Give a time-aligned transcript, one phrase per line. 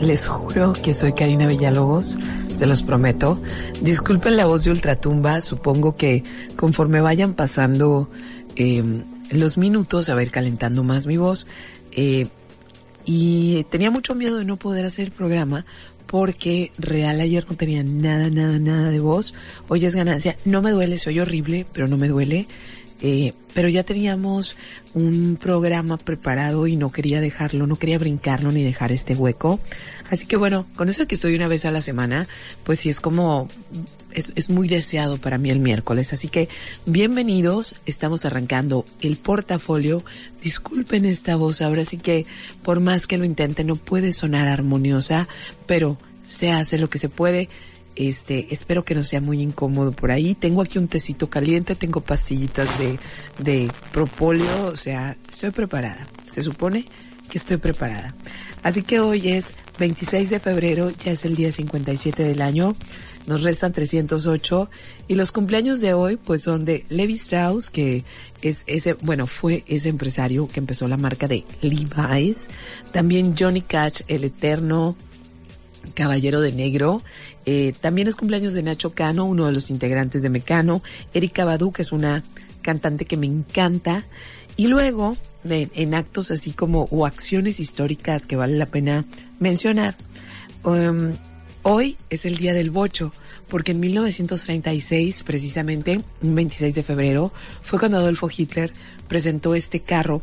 [0.00, 2.16] Les juro que soy Karina Villalobos,
[2.48, 3.38] se los prometo.
[3.82, 6.22] Disculpen la voz de Ultratumba, supongo que
[6.56, 8.08] conforme vayan pasando
[8.56, 11.46] em, los minutos, a ver, calentando más mi voz.
[11.92, 12.28] Eh,
[13.04, 15.66] y tenía mucho miedo de no poder hacer el programa
[16.06, 19.32] porque real ayer no tenía nada, nada, nada de voz.
[19.68, 20.36] Hoy es ganancia.
[20.44, 22.48] No me duele, soy horrible, pero no me duele.
[23.02, 24.56] Eh, pero ya teníamos
[24.94, 29.60] un programa preparado y no quería dejarlo, no quería brincarlo ni dejar este hueco.
[30.10, 32.26] Así que bueno, con eso que estoy una vez a la semana,
[32.64, 33.48] pues sí es como,
[34.12, 36.12] es, es muy deseado para mí el miércoles.
[36.12, 36.48] Así que
[36.86, 40.04] bienvenidos, estamos arrancando el portafolio.
[40.42, 42.26] Disculpen esta voz ahora sí que
[42.62, 45.26] por más que lo intente no puede sonar armoniosa,
[45.66, 47.48] pero se hace lo que se puede
[48.08, 50.34] este, espero que no sea muy incómodo por ahí.
[50.34, 52.98] Tengo aquí un tecito caliente, tengo pastillitas de,
[53.38, 56.06] de propóleo, o sea, estoy preparada.
[56.26, 56.86] Se supone
[57.28, 58.14] que estoy preparada.
[58.62, 62.74] Así que hoy es 26 de febrero, ya es el día 57 del año.
[63.26, 64.70] Nos restan 308
[65.06, 68.04] y los cumpleaños de hoy pues son de Levi Strauss, que
[68.40, 72.48] es ese, bueno, fue ese empresario que empezó la marca de Levi's.
[72.92, 74.96] También Johnny Cash, el eterno
[75.94, 77.02] Caballero de Negro.
[77.46, 80.82] Eh, también es cumpleaños de Nacho Cano, uno de los integrantes de Mecano.
[81.14, 82.22] Erika Badu, que es una
[82.62, 84.04] cantante que me encanta.
[84.56, 89.06] Y luego, en, actos así como, o acciones históricas que vale la pena
[89.38, 89.94] mencionar,
[90.64, 91.12] um,
[91.62, 93.12] hoy es el Día del Bocho,
[93.48, 97.32] porque en 1936, precisamente, un 26 de febrero,
[97.62, 98.72] fue cuando Adolfo Hitler
[99.08, 100.20] presentó este carro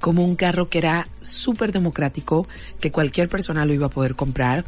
[0.00, 2.46] como un carro que era súper democrático,
[2.80, 4.64] que cualquier persona lo iba a poder comprar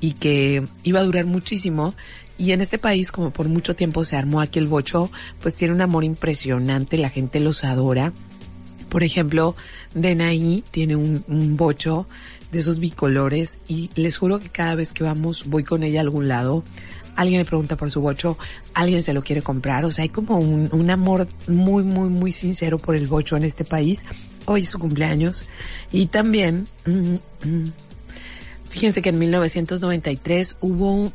[0.00, 1.94] y que iba a durar muchísimo.
[2.38, 5.10] Y en este país, como por mucho tiempo se armó aquí el bocho,
[5.40, 8.12] pues tiene un amor impresionante, la gente los adora.
[8.88, 9.56] Por ejemplo,
[9.94, 12.06] Denaí tiene un, un bocho
[12.50, 16.02] de esos bicolores y les juro que cada vez que vamos, voy con ella a
[16.02, 16.62] algún lado,
[17.16, 18.38] alguien me pregunta por su bocho,
[18.74, 22.78] alguien se lo quiere comprar, o sea, hay como un, amor muy, muy, muy sincero
[22.78, 24.06] por el bocho en este país.
[24.46, 25.46] Hoy es su cumpleaños
[25.92, 27.72] y también, mm, mm,
[28.68, 31.12] fíjense que en 1993 hubo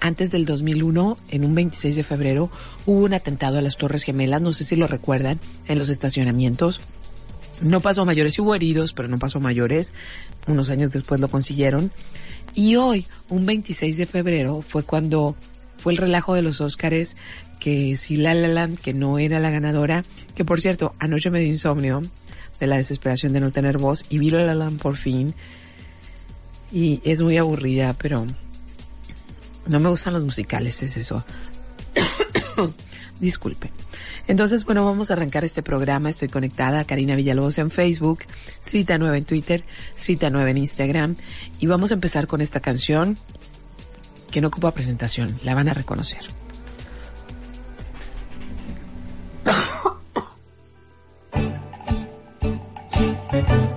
[0.00, 2.50] antes del 2001, en un 26 de febrero,
[2.86, 6.80] hubo un atentado a las Torres Gemelas, no sé si lo recuerdan, en los estacionamientos.
[7.60, 9.92] No pasó mayores, hubo heridos, pero no pasó mayores.
[10.46, 11.92] Unos años después lo consiguieron.
[12.54, 15.36] Y hoy, un 26 de febrero, fue cuando
[15.76, 17.16] fue el relajo de los Óscares,
[17.58, 21.40] que si La La Land, que no era la ganadora, que por cierto, anoche me
[21.40, 22.02] dio insomnio
[22.58, 25.34] de la desesperación de no tener voz y vi La La Land por fin.
[26.72, 28.26] Y es muy aburrida, pero
[29.66, 31.24] no me gustan los musicales, es eso.
[33.20, 33.70] Disculpe.
[34.30, 36.08] Entonces, bueno, vamos a arrancar este programa.
[36.08, 38.20] Estoy conectada a Karina Villalobos en Facebook,
[38.64, 39.64] Cita 9 en Twitter,
[39.96, 41.16] Cita 9 en Instagram.
[41.58, 43.16] Y vamos a empezar con esta canción
[44.30, 45.40] que no ocupa presentación.
[45.42, 46.20] La van a reconocer.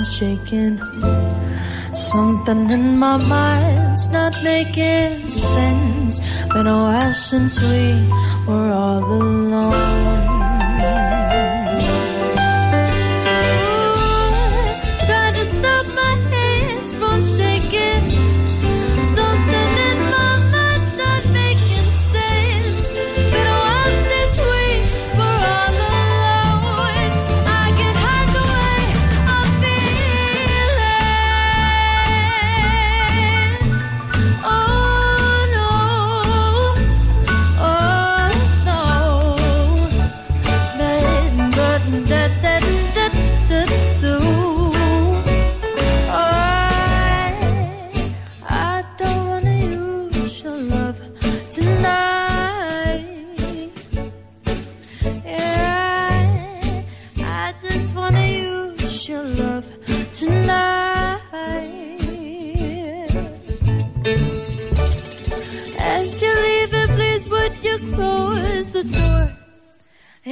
[0.00, 0.78] from shaking.
[1.92, 6.20] Something in my mind's not making sense.
[6.52, 8.08] Been a while since we
[8.46, 9.39] were all alone.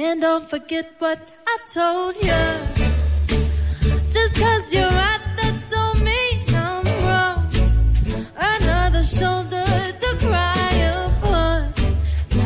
[0.09, 2.41] And don't forget what I told you.
[4.09, 7.45] Just cause you're right, that don't mean I'm wrong.
[8.35, 9.67] Another shoulder
[10.01, 11.71] to cry upon.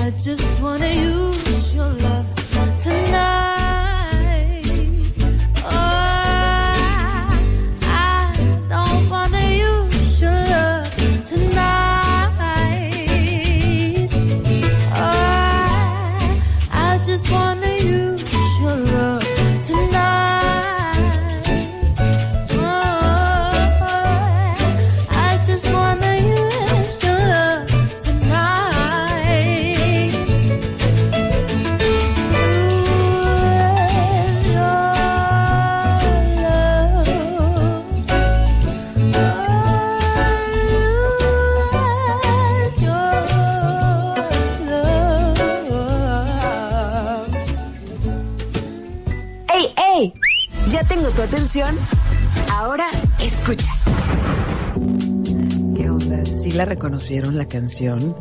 [0.01, 1.12] I just wanna use
[56.53, 58.15] la reconocieron la canción?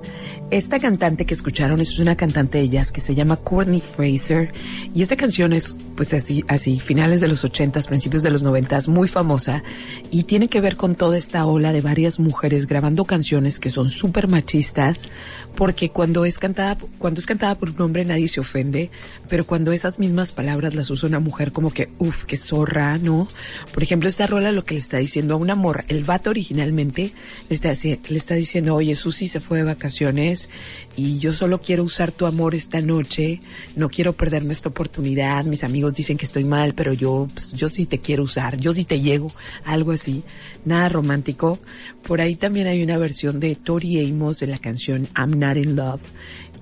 [0.50, 4.52] Esta cantante que escucharon es una cantante de jazz que se llama Courtney Fraser
[4.94, 8.88] y esta canción es pues así, así, finales de los ochentas, principios de los noventas,
[8.88, 9.62] muy famosa
[10.10, 13.88] y tiene que ver con toda esta ola de varias mujeres grabando canciones que son
[13.88, 15.08] súper machistas
[15.54, 18.90] porque cuando es cantada, cuando es cantada por un hombre nadie se ofende,
[19.28, 23.28] pero cuando esas mismas palabras las usa una mujer como que, uff, qué zorra, ¿no?
[23.72, 27.12] Por ejemplo, esta rola lo que le está diciendo a un amor, el vato originalmente
[27.48, 30.48] le está, le está diciendo, oye, Susi se fue de vacaciones,
[30.96, 33.40] y yo solo quiero usar tu amor esta noche,
[33.76, 37.68] no quiero perderme esta oportunidad, mis amigos dicen que estoy mal, pero yo, pues, yo
[37.68, 39.30] sí te quiero usar, yo sí te llego,
[39.64, 40.22] algo así,
[40.64, 41.58] nada romántico.
[42.02, 45.76] Por ahí también hay una versión de Tori Amos de la canción I'm Not in
[45.76, 46.02] Love.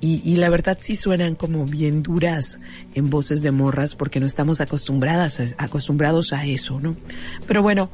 [0.02, 2.58] Y, y, la verdad sí suenan como bien duras
[2.94, 6.96] en voces de morras porque no estamos acostumbradas acostumbrados a eso, ¿no?
[7.46, 7.90] Pero bueno,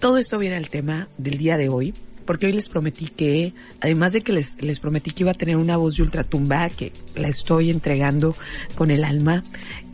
[0.00, 1.92] todo esto viene al tema del día de hoy
[2.28, 5.56] porque hoy les prometí que, además de que les, les prometí que iba a tener
[5.56, 8.36] una voz de ultratumba, que la estoy entregando
[8.74, 9.42] con el alma,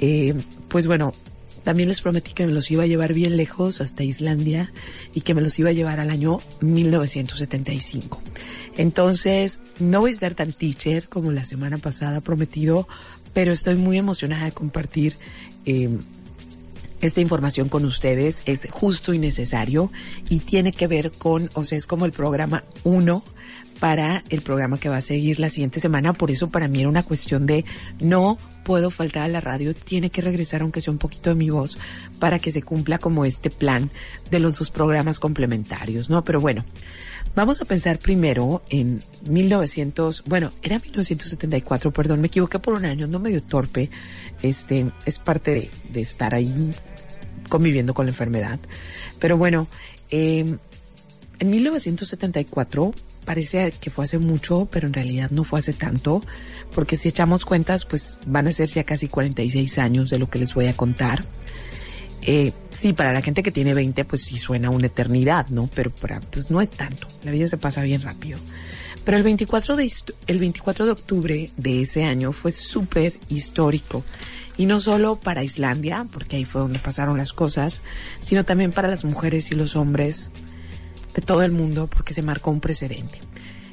[0.00, 0.35] eh,
[0.67, 1.12] pues bueno,
[1.62, 4.73] también les prometí que me los iba a llevar bien lejos hasta Islandia
[5.14, 8.21] y que me los iba a llevar al año 1975.
[8.79, 12.88] Entonces, no voy a estar tan teacher como la semana pasada prometido,
[13.33, 15.14] pero estoy muy emocionada de compartir
[15.67, 15.88] eh,
[17.01, 19.91] esta información con ustedes es justo y necesario
[20.29, 23.23] y tiene que ver con, o sea, es como el programa 1
[23.81, 26.13] para el programa que va a seguir la siguiente semana.
[26.13, 27.65] Por eso para mí era una cuestión de
[28.01, 31.51] no puedo faltar a la radio, tiene que regresar aunque sea un poquito de mi
[31.51, 31.79] voz
[32.19, 33.91] para que se cumpla como este plan
[34.31, 36.25] de los dos programas complementarios, ¿no?
[36.25, 36.65] Pero bueno,
[37.35, 43.07] vamos a pensar primero en 1900, bueno, era 1974, perdón, me equivoqué por un año,
[43.07, 43.91] no medio torpe,
[44.43, 46.71] este, es parte de, de estar ahí
[47.49, 48.59] conviviendo con la enfermedad.
[49.19, 49.69] Pero bueno,
[50.11, 50.57] eh,
[51.38, 56.23] en 1974 parece que fue hace mucho, pero en realidad no fue hace tanto,
[56.75, 60.38] porque si echamos cuentas, pues van a ser ya casi 46 años de lo que
[60.38, 61.23] les voy a contar.
[62.26, 65.69] Eh, sí, para la gente que tiene 20, pues sí suena una eternidad, ¿no?
[65.75, 67.07] Pero para, pues no es tanto.
[67.23, 68.38] La vida se pasa bien rápido.
[69.04, 69.93] Pero el 24 de,
[70.26, 74.02] el 24 de octubre de ese año fue súper histórico
[74.57, 77.83] y no solo para Islandia, porque ahí fue donde pasaron las cosas,
[78.21, 80.31] sino también para las mujeres y los hombres
[81.14, 83.21] de todo el mundo, porque se marcó un precedente.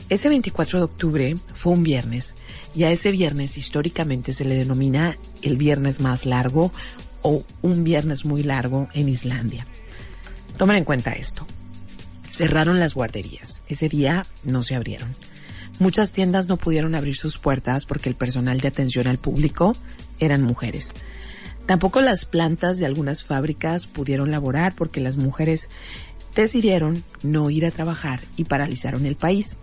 [0.09, 2.35] Ese 24 de octubre fue un viernes
[2.75, 6.73] y a ese viernes históricamente se le denomina el viernes más largo
[7.21, 9.65] o un viernes muy largo en Islandia.
[10.57, 11.45] Tomen en cuenta esto.
[12.29, 13.61] Cerraron las guarderías.
[13.67, 15.15] Ese día no se abrieron.
[15.79, 19.73] Muchas tiendas no pudieron abrir sus puertas porque el personal de atención al público
[20.19, 20.93] eran mujeres.
[21.65, 25.69] Tampoco las plantas de algunas fábricas pudieron laborar porque las mujeres
[26.35, 29.57] decidieron no ir a trabajar y paralizaron el país.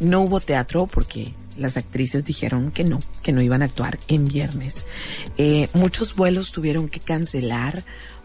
[0.00, 4.26] No hubo teatro porque las actrices dijeron que no, que no iban a actuar en
[4.26, 4.86] viernes.
[5.38, 7.84] Eh, muchos vuelos tuvieron que cancelar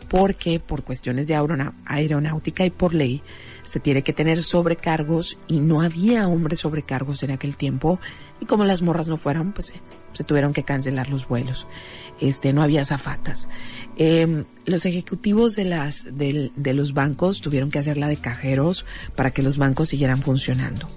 [0.10, 1.36] porque por cuestiones de
[1.86, 3.22] aeronáutica y por ley
[3.64, 8.00] se tiene que tener sobrecargos y no había hombres sobrecargos en aquel tiempo
[8.40, 9.74] y como las morras no fueron, pues
[10.18, 11.68] se tuvieron que cancelar los vuelos.
[12.20, 13.50] Este, no había zafatas.
[13.98, 19.30] Eh, los ejecutivos de las, de, de los bancos tuvieron que hacerla de cajeros para
[19.30, 20.88] que los bancos siguieran funcionando.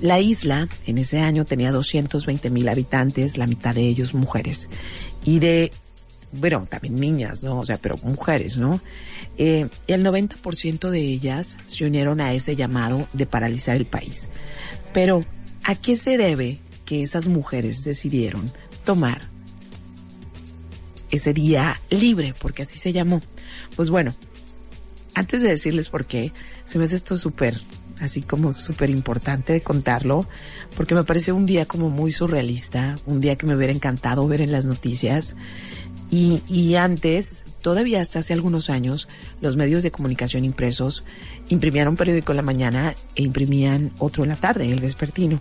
[0.00, 4.68] La isla en ese año tenía 220 mil habitantes, la mitad de ellos mujeres.
[5.24, 5.72] Y de,
[6.30, 7.58] bueno, también niñas, ¿no?
[7.58, 8.80] O sea, pero mujeres, ¿no?
[9.36, 14.28] Eh, el 90% de ellas se unieron a ese llamado de paralizar el país.
[14.92, 15.24] Pero,
[15.64, 18.50] ¿a qué se debe que esas mujeres decidieron
[18.82, 19.28] tomar
[21.10, 22.34] ese día libre?
[22.40, 23.20] Porque así se llamó.
[23.76, 24.14] Pues bueno,
[25.12, 26.32] antes de decirles por qué,
[26.64, 27.60] se me hace esto súper
[28.00, 30.26] así como súper importante de contarlo,
[30.78, 34.40] porque me parece un día como muy surrealista, un día que me hubiera encantado ver
[34.40, 35.36] en las noticias.
[36.10, 39.08] Y, y antes, todavía hasta hace algunos años,
[39.40, 41.04] los medios de comunicación impresos
[41.48, 45.40] imprimían un periódico en la mañana e imprimían otro en la tarde, el vespertino.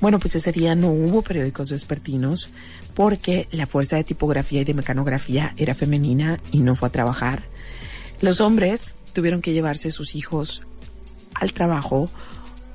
[0.00, 2.50] Bueno, pues ese día no hubo periódicos vespertinos
[2.94, 7.44] porque la fuerza de tipografía y de mecanografía era femenina y no fue a trabajar.
[8.20, 10.64] Los hombres tuvieron que llevarse sus hijos
[11.34, 12.10] al trabajo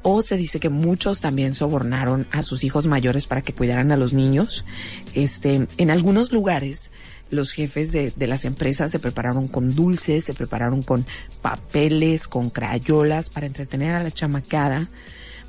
[0.01, 3.97] o se dice que muchos también sobornaron a sus hijos mayores para que cuidaran a
[3.97, 4.65] los niños.
[5.13, 6.91] Este, en algunos lugares
[7.33, 11.05] los jefes de, de, las empresas se prepararon con dulces, se prepararon con
[11.41, 14.87] papeles, con crayolas para entretener a la chamacada,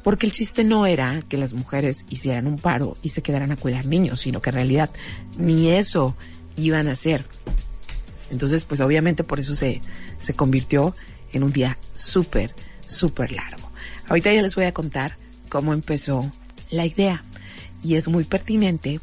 [0.02, 3.56] porque el chiste no era que las mujeres hicieran un paro y se quedaran a
[3.56, 4.90] cuidar niños, sino que en realidad
[5.38, 6.16] ni eso
[6.56, 7.24] iban a hacer.
[8.30, 9.80] Entonces, pues obviamente por eso se,
[10.18, 10.94] se convirtió
[11.32, 12.54] en un día súper,
[12.86, 13.70] súper largo.
[14.08, 15.16] Ahorita ya les voy a contar
[15.48, 16.30] cómo empezó
[16.70, 17.22] la idea
[17.82, 19.00] y es muy pertinente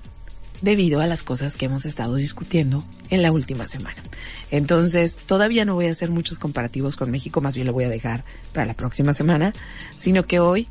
[0.62, 4.02] debido a las cosas que hemos estado discutiendo en la última semana.
[4.50, 7.90] Entonces, todavía no voy a hacer muchos comparativos con México, más bien lo voy a
[7.90, 9.54] dejar para la próxima semana,
[9.98, 10.68] sino que hoy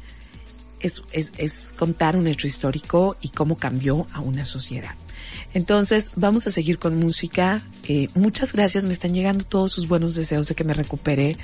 [0.80, 4.94] es, es, es contar un hecho histórico y cómo cambió a una sociedad.
[5.52, 7.61] Entonces, vamos a seguir con música.
[7.88, 11.37] Eh, muchas gracias, me están llegando todos sus buenos deseos de que me recupere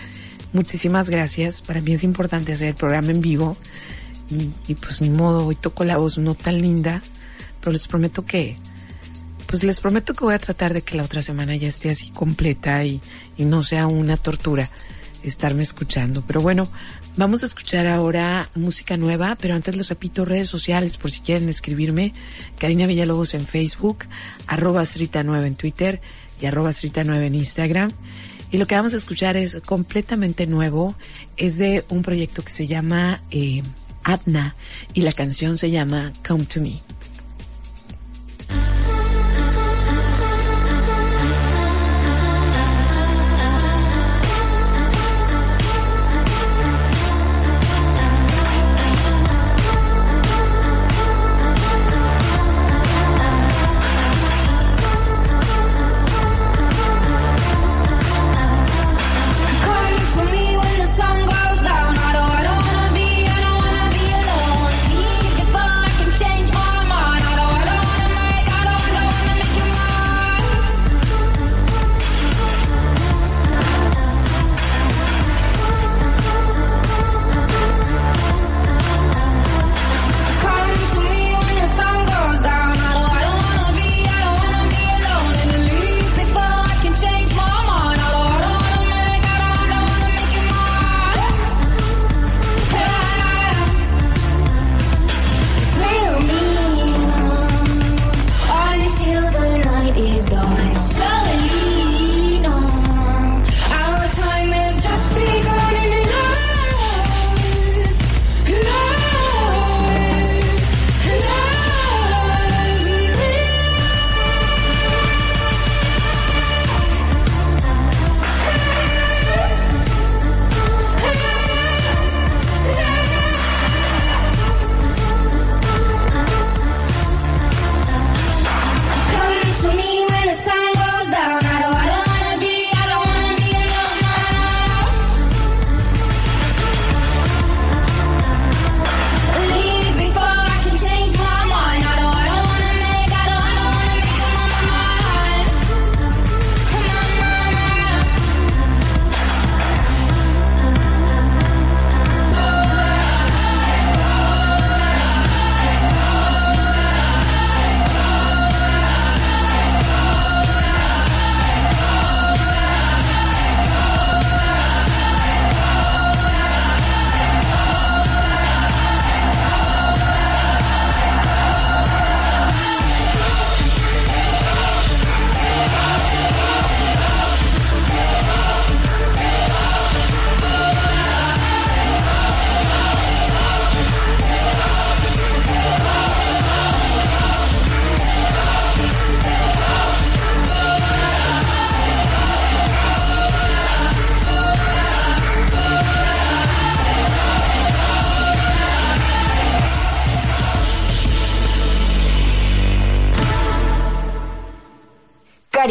[0.52, 1.60] Muchísimas gracias.
[1.60, 3.56] Para mí es importante hacer el programa en vivo.
[4.30, 7.02] Y, y, pues ni modo, hoy toco la voz no tan linda,
[7.66, 8.56] pero les prometo que,
[9.48, 12.10] pues les prometo que voy a tratar de que la otra semana ya esté así
[12.10, 13.00] completa y,
[13.36, 14.70] y no sea una tortura
[15.24, 16.22] estarme escuchando.
[16.24, 16.68] Pero bueno,
[17.16, 21.48] vamos a escuchar ahora música nueva, pero antes les repito redes sociales por si quieren
[21.48, 22.12] escribirme.
[22.56, 24.04] Karina Villalobos en Facebook,
[24.46, 26.00] arroba Srita9 en Twitter
[26.40, 27.90] y arroba Srita9 en Instagram.
[28.52, 30.94] Y lo que vamos a escuchar es completamente nuevo.
[31.36, 33.64] Es de un proyecto que se llama eh,
[34.04, 34.54] Adna
[34.94, 36.85] y la canción se llama Come to Me.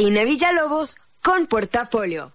[0.06, 2.32] Karina Villalobos con Portafolio.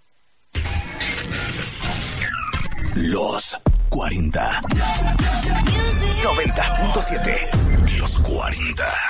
[2.96, 3.56] Los
[3.88, 4.60] 40.
[6.24, 7.96] 90.7.
[7.96, 9.09] Los 40.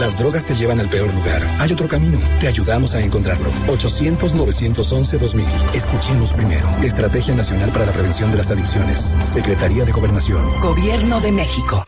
[0.00, 1.46] Las drogas te llevan al peor lugar.
[1.60, 2.18] Hay otro camino.
[2.40, 3.52] Te ayudamos a encontrarlo.
[3.68, 5.44] 800-911-2000.
[5.72, 6.68] Escuchemos primero.
[6.82, 9.16] Estrategia Nacional para la Prevención de las Adicciones.
[9.22, 10.60] Secretaría de Gobernación.
[10.60, 11.84] Gobierno de México.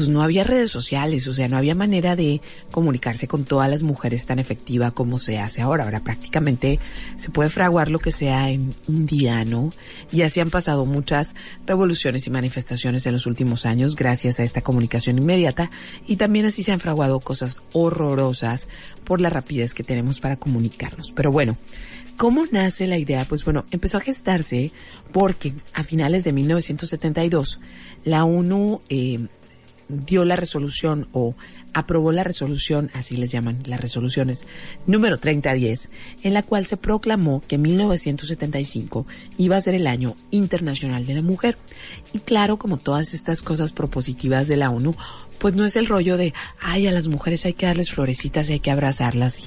[0.00, 3.82] pues no había redes sociales, o sea, no había manera de comunicarse con todas las
[3.82, 5.84] mujeres tan efectiva como se hace ahora.
[5.84, 6.78] Ahora prácticamente
[7.18, 9.68] se puede fraguar lo que sea en un día, ¿no?
[10.10, 11.36] Y así han pasado muchas
[11.66, 15.70] revoluciones y manifestaciones en los últimos años gracias a esta comunicación inmediata
[16.06, 18.68] y también así se han fraguado cosas horrorosas
[19.04, 21.12] por la rapidez que tenemos para comunicarnos.
[21.12, 21.58] Pero bueno,
[22.16, 23.24] ¿Cómo nace la idea?
[23.24, 24.72] Pues bueno, empezó a gestarse
[25.10, 27.60] porque a finales de 1972
[28.04, 29.26] la ONU eh,
[29.90, 31.34] dio la resolución o
[31.72, 34.46] aprobó la resolución, así les llaman las resoluciones,
[34.86, 35.90] número 3010,
[36.22, 39.06] en la cual se proclamó que 1975
[39.38, 41.58] iba a ser el año internacional de la mujer.
[42.12, 44.94] Y claro, como todas estas cosas propositivas de la ONU,
[45.38, 48.54] pues no es el rollo de, ay, a las mujeres hay que darles florecitas y
[48.54, 49.44] hay que abrazarlas y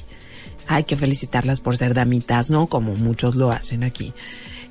[0.67, 2.67] hay que felicitarlas por ser damitas, ¿no?
[2.67, 4.13] Como muchos lo hacen aquí.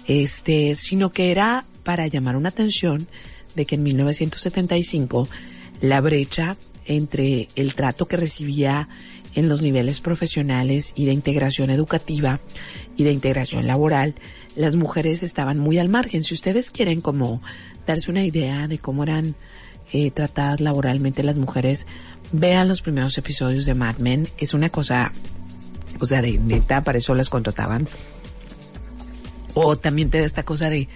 [0.06, 3.06] Este, sino que era para llamar una atención
[3.54, 5.28] de que en 1975
[5.82, 8.88] la brecha entre el trato que recibía
[9.34, 12.40] en los niveles profesionales y de integración educativa
[12.96, 14.14] y de integración laboral,
[14.56, 16.22] las mujeres estaban muy al margen.
[16.22, 17.42] Si ustedes quieren como
[17.86, 19.34] darse una idea de cómo eran
[19.92, 21.86] eh, tratadas laboralmente las mujeres,
[22.32, 24.28] vean los primeros episodios de Mad Men.
[24.38, 25.12] Es una cosa,
[25.98, 27.88] o sea, de neta, para eso las contrataban.
[29.54, 30.88] O también te da esta cosa de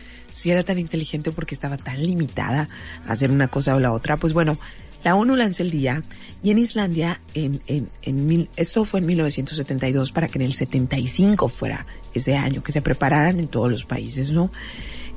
[0.47, 2.69] si era tan inteligente porque estaba tan limitada
[3.05, 4.17] a hacer una cosa o la otra.
[4.17, 4.57] Pues bueno,
[5.03, 6.05] la ONU lanza el día
[6.41, 10.55] y en Islandia, en, en, en mil, esto fue en 1972 para que en el
[10.55, 14.53] 75 fuera ese año, que se prepararan en todos los países, ¿no?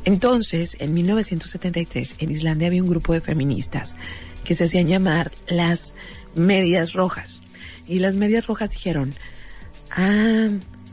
[0.04, 3.98] Entonces, en 1973, en Islandia había un grupo de feministas
[4.44, 5.94] que se hacían llamar las
[6.34, 7.44] medias rojas.
[7.86, 9.14] Y las medias rojas dijeron,
[9.92, 10.48] ah,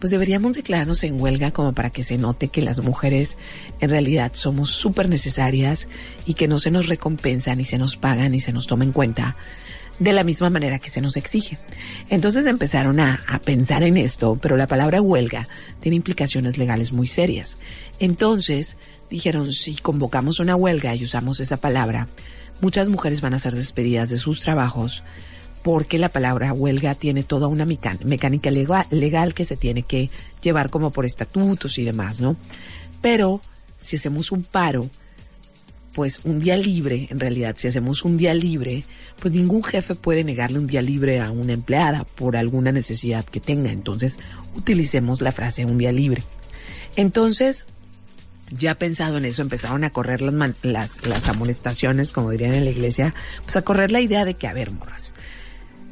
[0.07, 3.37] pues deberíamos declararnos en huelga como para que se note que las mujeres
[3.81, 5.89] en realidad somos súper necesarias
[6.27, 8.93] y que no se nos recompensa ni se nos paga ni se nos toma en
[8.93, 9.35] cuenta
[9.99, 11.59] de la misma manera que se nos exige.
[12.09, 15.49] Entonces empezaron a, pensar en esto, pero la palabra huelga
[15.81, 17.59] tiene implicaciones legales muy serias.
[17.99, 18.77] Entonces
[19.11, 22.07] dijeron, si convocamos una huelga y usamos esa palabra,
[22.61, 25.03] muchas mujeres van a ser despedidas de sus trabajos
[25.67, 30.93] porque la palabra huelga tiene toda una mecánica legal, que se tiene que llevar como
[30.93, 32.37] por estatutos y demás, ¿no?
[33.03, 33.41] Pero
[33.81, 34.89] si hacemos un paro,
[35.93, 38.85] pues un día libre, en realidad, si hacemos un día libre,
[39.19, 43.41] pues ningún jefe puede negarle un día libre a una empleada por alguna necesidad que
[43.41, 43.73] tenga.
[43.73, 44.21] Entonces,
[44.55, 46.23] utilicemos la frase un día libre.
[46.95, 47.67] Entonces,
[48.53, 53.17] ya pensado en eso, empezaron a correr las, las amonestaciones, como dirían en la iglesia,
[53.43, 55.13] pues a correr la idea de que, a ver, morras,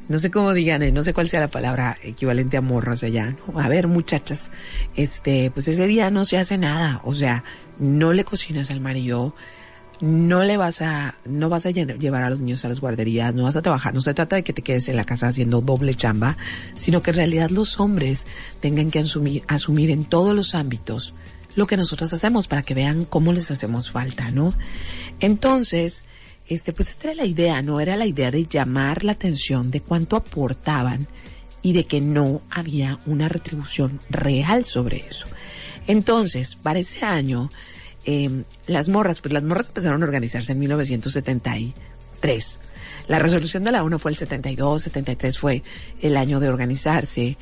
[0.08, 3.36] no sé cómo digan, eh, no sé cuál sea la palabra equivalente a morras allá,
[3.48, 3.58] ¿no?
[3.60, 4.50] A ver, muchachas,
[4.96, 7.44] este, pues ese día no se hace nada, o sea,
[7.78, 9.34] no le cocinas al marido,
[10.00, 13.34] no le vas a, no vas a lle- llevar a los niños a las guarderías,
[13.34, 15.60] no vas a trabajar, no se trata de que te quedes en la casa haciendo
[15.60, 16.36] doble chamba,
[16.74, 18.26] sino que en realidad los hombres
[18.60, 21.14] tengan que asumir, asumir en todos los ámbitos
[21.56, 24.52] lo que nosotros hacemos para que vean cómo les hacemos falta, ¿no?
[25.20, 26.04] Entonces,
[26.48, 27.80] este, pues esta era la idea, ¿no?
[27.80, 31.06] Era la idea de llamar la atención de cuánto aportaban
[31.62, 35.26] y de que no había una retribución real sobre eso.
[35.86, 37.50] Entonces, para ese año,
[38.04, 42.60] eh, las morras, pues las morras empezaron a organizarse en 1973.
[43.08, 45.62] La resolución de la ONU fue el 72, 73 fue
[46.00, 47.36] el año de organizarse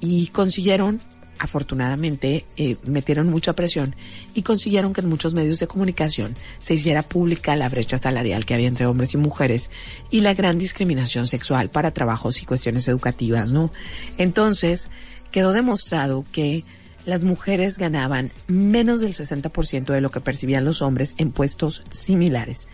[0.00, 1.00] y consiguieron,
[1.38, 3.94] afortunadamente, eh, metieron mucha presión
[4.34, 8.54] y consiguieron que en muchos medios de comunicación se hiciera pública la brecha salarial que
[8.54, 9.70] había entre hombres y mujeres
[10.10, 13.70] y la gran discriminación sexual para trabajos y cuestiones educativas, ¿no?
[14.18, 14.90] Entonces,
[15.30, 16.64] quedó demostrado que
[17.06, 22.68] las mujeres ganaban menos del 60% de lo que percibían los hombres en puestos similares.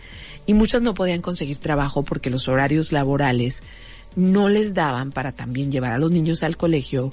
[0.46, 3.62] Y muchas no podían conseguir trabajo porque los horarios laborales
[4.16, 7.12] no les daban para también llevar a los niños al colegio,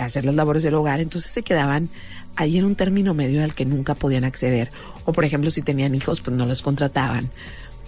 [0.00, 1.88] hacer las labores del hogar, entonces se quedaban
[2.36, 4.70] ahí en un término medio al que nunca podían acceder.
[5.04, 7.30] O por ejemplo, si tenían hijos, pues no los contrataban.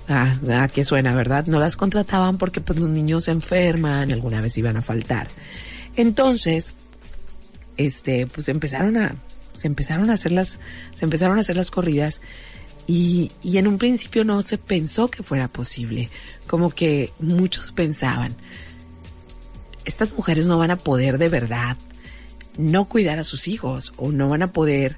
[0.09, 1.47] Ah, ah, que suena, ¿verdad?
[1.47, 5.29] No las contrataban porque pues los niños se enferman, alguna vez iban a faltar.
[5.95, 6.75] Entonces,
[7.77, 9.15] este, pues empezaron a,
[9.53, 10.59] se empezaron a hacer las,
[10.95, 12.21] se empezaron a hacer las corridas
[12.89, 16.09] y, y en un principio no se pensó que fuera posible.
[16.49, 18.35] Como que muchos pensaban,
[19.85, 21.77] estas mujeres no van a poder de verdad
[22.61, 24.97] no cuidar a sus hijos o no van a poder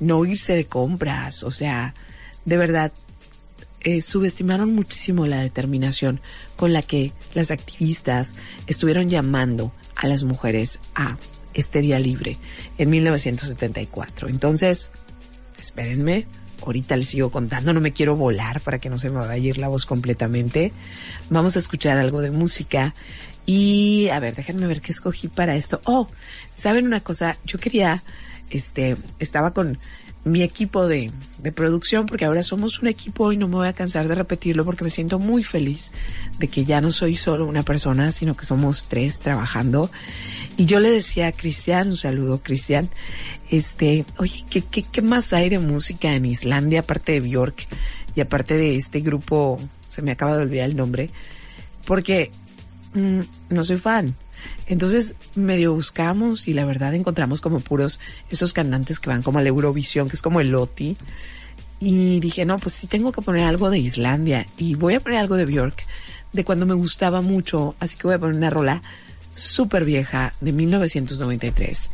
[0.00, 1.42] no irse de compras.
[1.42, 1.94] O sea,
[2.44, 2.92] de verdad,
[3.80, 6.20] eh, subestimaron muchísimo la determinación
[6.56, 8.34] con la que las activistas
[8.66, 11.18] estuvieron llamando a las mujeres a
[11.52, 12.36] este día libre
[12.78, 14.28] en 1974.
[14.28, 14.90] Entonces,
[15.58, 16.26] espérenme,
[16.62, 19.36] ahorita les sigo contando, no me quiero volar para que no se me vaya a
[19.36, 20.72] ir la voz completamente.
[21.30, 22.94] Vamos a escuchar algo de música
[23.46, 25.80] y a ver, déjenme ver qué escogí para esto.
[25.84, 26.08] Oh,
[26.56, 27.36] ¿saben una cosa?
[27.44, 28.02] Yo quería,
[28.50, 29.78] este, estaba con
[30.24, 33.74] mi equipo de, de producción, porque ahora somos un equipo y no me voy a
[33.74, 35.92] cansar de repetirlo porque me siento muy feliz
[36.38, 39.90] de que ya no soy solo una persona, sino que somos tres trabajando.
[40.56, 42.88] Y yo le decía a Cristian, un saludo Cristian,
[43.50, 47.66] este, oye, ¿qué, qué, ¿qué más hay de música en Islandia aparte de Bjork
[48.14, 49.58] y aparte de este grupo,
[49.90, 51.10] se me acaba de olvidar el nombre,
[51.86, 52.30] porque
[52.94, 54.14] mm, no soy fan.
[54.66, 59.46] Entonces medio buscamos y la verdad encontramos como puros esos cantantes que van como al
[59.46, 60.96] Eurovisión, que es como el Loti.
[61.80, 65.18] Y dije, no, pues sí tengo que poner algo de Islandia y voy a poner
[65.18, 65.84] algo de Bjork,
[66.32, 68.82] de cuando me gustaba mucho, así que voy a poner una rola
[69.34, 71.90] súper vieja de 1993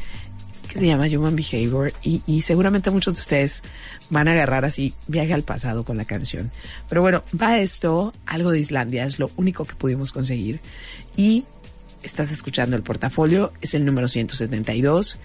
[0.71, 3.63] que se llama Human Behavior y, seguramente muchos de ustedes
[4.09, 6.53] van a agarrar así viaje al pasado con la canción.
[6.89, 10.61] Pero bueno, va esto, algo de Islandia, es lo único que pudimos conseguir
[11.17, 11.45] y
[12.05, 15.19] estás escuchando el portafolio, es el número 172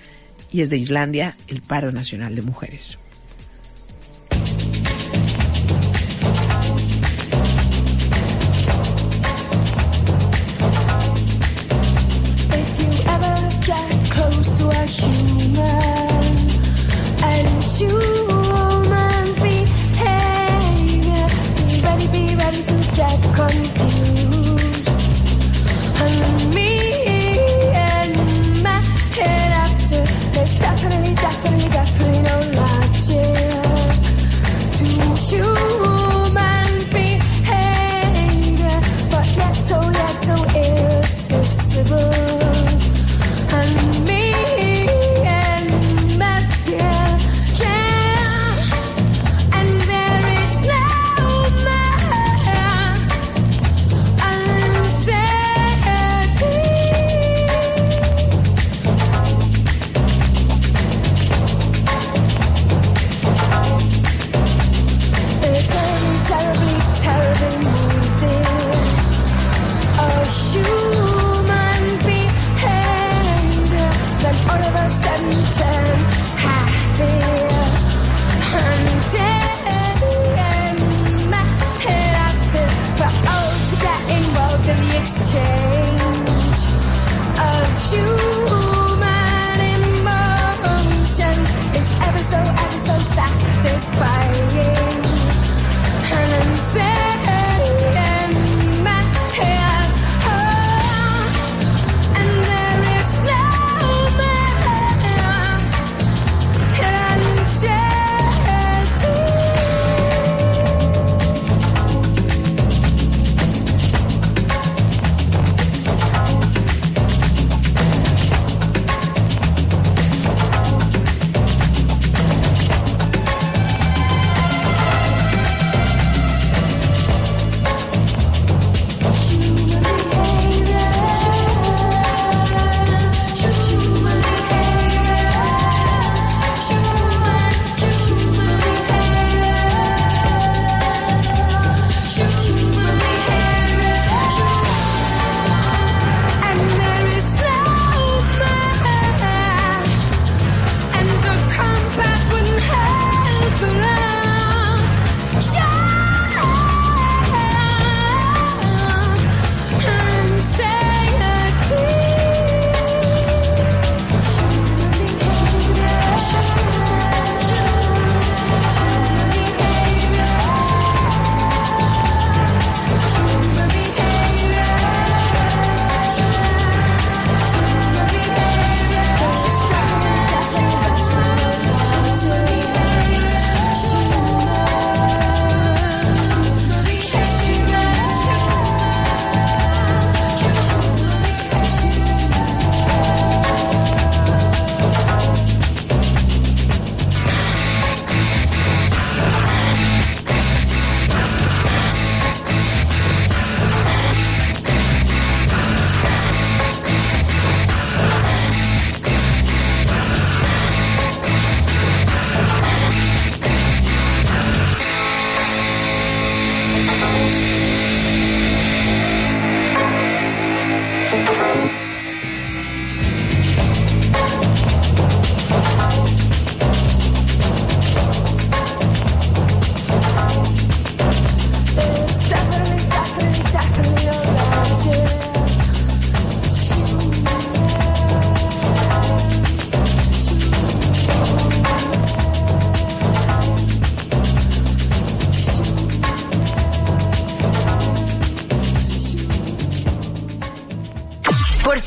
[0.52, 2.98] y es de Islandia, el paro nacional de mujeres.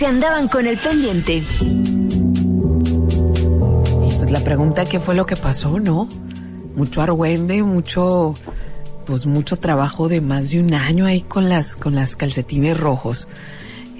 [0.08, 1.42] Andaban con el pendiente.
[4.16, 6.08] Pues la pregunta, ¿qué fue lo que pasó, no?
[6.74, 8.34] Mucho argüende, mucho,
[9.06, 13.28] pues mucho trabajo de más de un año ahí con las, con las calcetines rojos.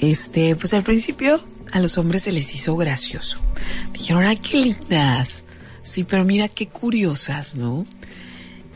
[0.00, 1.40] Este, pues al principio
[1.72, 3.38] a los hombres se les hizo gracioso.
[3.92, 5.44] Dijeron, ay, qué lindas.
[5.82, 7.84] Sí, pero mira qué curiosas, ¿no?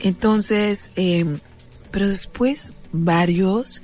[0.00, 1.24] Entonces, eh,
[1.90, 3.82] pero después varios,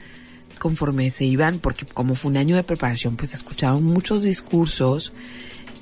[0.58, 5.12] conforme se iban, porque como fue un año de preparación, pues escucharon muchos discursos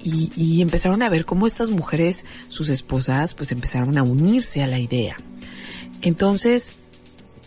[0.02, 4.78] y, empezaron a ver cómo estas mujeres, sus esposas, pues empezaron a unirse a la
[4.78, 5.16] idea.
[6.00, 6.74] Entonces,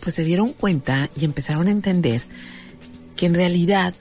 [0.00, 2.20] pues se dieron cuenta y empezaron a entender
[3.16, 3.94] que en realidad,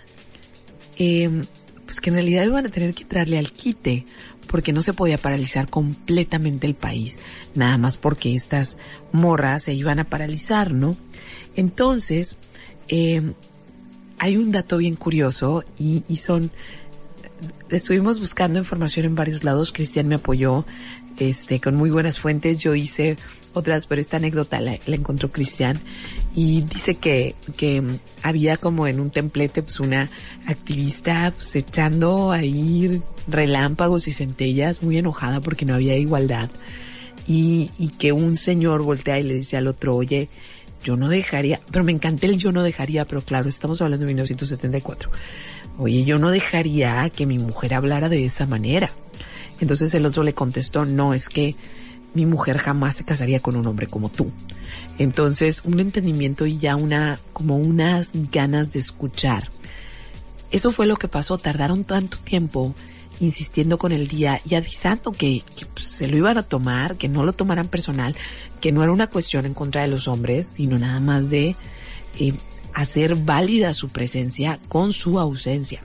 [0.97, 1.41] eh,
[1.85, 4.05] pues que en realidad iban a tener que entrarle al quite,
[4.47, 7.19] porque no se podía paralizar completamente el país,
[7.55, 8.77] nada más porque estas
[9.11, 10.97] morras se iban a paralizar, ¿no?
[11.55, 12.37] Entonces,
[12.89, 13.33] eh,
[14.17, 16.51] hay un dato bien curioso y, son,
[17.69, 20.65] estuvimos buscando información en varios lados, Cristian me apoyó,
[21.17, 23.17] este, con muy buenas fuentes, yo hice
[23.53, 25.79] otras, pero esta anécdota la, la encontró Cristian
[26.35, 27.83] y dice que, que
[28.23, 30.09] había como en un templete pues una
[30.45, 36.49] activista pues, echando ahí relámpagos y centellas, muy enojada porque no había igualdad
[37.27, 40.29] y, y que un señor voltea y le dice al otro, oye,
[40.83, 44.07] yo no dejaría, pero me encanté el yo no dejaría, pero claro, estamos hablando de
[44.07, 45.11] 1974.
[45.77, 48.89] Oye, yo no dejaría que mi mujer hablara de esa manera.
[49.59, 51.55] Entonces el otro le contestó, no, es que
[52.13, 54.31] mi mujer jamás se casaría con un hombre como tú.
[54.97, 59.49] Entonces, un entendimiento y ya una, como unas ganas de escuchar.
[60.51, 62.73] Eso fue lo que pasó, tardaron tanto tiempo
[63.19, 67.23] insistiendo con el día y avisando que, pues, se lo iban a tomar, que no
[67.23, 68.15] lo tomaran personal,
[68.61, 71.55] que no era una cuestión en contra de los hombres, sino nada más de
[72.19, 72.33] eh,
[72.73, 75.83] hacer válida su presencia con su ausencia.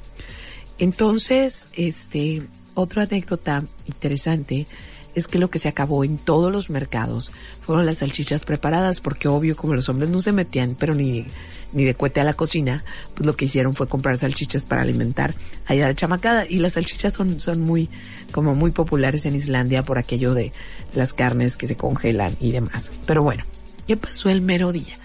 [0.79, 2.42] Entonces, este,
[2.75, 4.66] otra anécdota interesante
[5.14, 9.29] es que lo que se acabó en todos los mercados fueron las salchichas preparadas, porque
[9.29, 11.27] obvio, como los hombres no se metían, pero ni,
[11.72, 15.35] ni de cuete a la cocina, pues lo que hicieron fue comprar salchichas para alimentar
[15.66, 16.46] a la chamacada.
[16.48, 17.88] Y las salchichas son, son muy,
[18.33, 20.53] como muy populares en Islandia por aquello de
[20.94, 22.92] las carnes que se congelan y demás.
[23.07, 23.44] Pero bueno,
[23.87, 24.98] ¿qué pasó el mero día?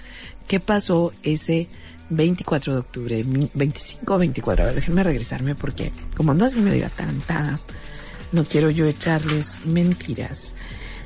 [0.47, 1.67] ¿Qué pasó ese
[2.09, 3.25] 24 de octubre?
[3.53, 7.59] 25 o 24, a ver, déjenme regresarme porque como ando así medio atarantada,
[8.31, 10.55] no quiero yo echarles mentiras.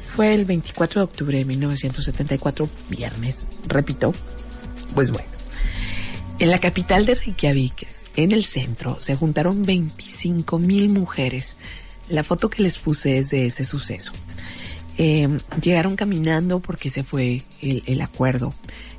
[0.03, 4.13] Fue el 24 de octubre de 1974, viernes, repito.
[4.93, 5.29] Pues bueno,
[6.39, 11.57] en la capital de Reykjavik, en el centro, se juntaron 25 mil mujeres.
[12.09, 14.11] La foto que les puse es de ese suceso.
[14.97, 15.27] Eh,
[15.61, 18.53] llegaron caminando porque se fue el, el acuerdo,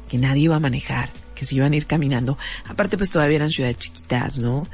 [0.08, 2.38] que nadie iba a manejar, que se iban a ir caminando.
[2.66, 4.64] Aparte, pues todavía eran ciudades chiquitas, ¿no?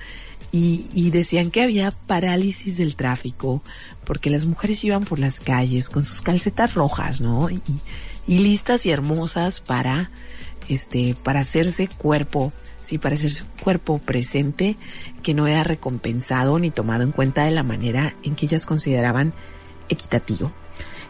[0.52, 3.62] Y, y, decían que había parálisis del tráfico
[4.04, 7.50] porque las mujeres iban por las calles con sus calcetas rojas, ¿no?
[7.50, 7.60] Y,
[8.26, 10.10] y listas y hermosas para,
[10.68, 14.76] este, para hacerse cuerpo, sí, para hacerse cuerpo presente
[15.22, 19.32] que no era recompensado ni tomado en cuenta de la manera en que ellas consideraban
[19.88, 20.52] equitativo.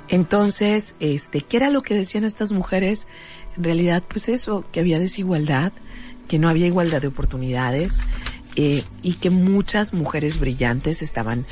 [0.09, 3.07] Entonces, este, ¿qué era lo que decían estas mujeres?
[3.57, 5.73] En realidad, pues eso, que había desigualdad,
[6.27, 8.03] que no había igualdad de oportunidades,
[8.63, 11.47] eh, y que muchas mujeres brillantes estaban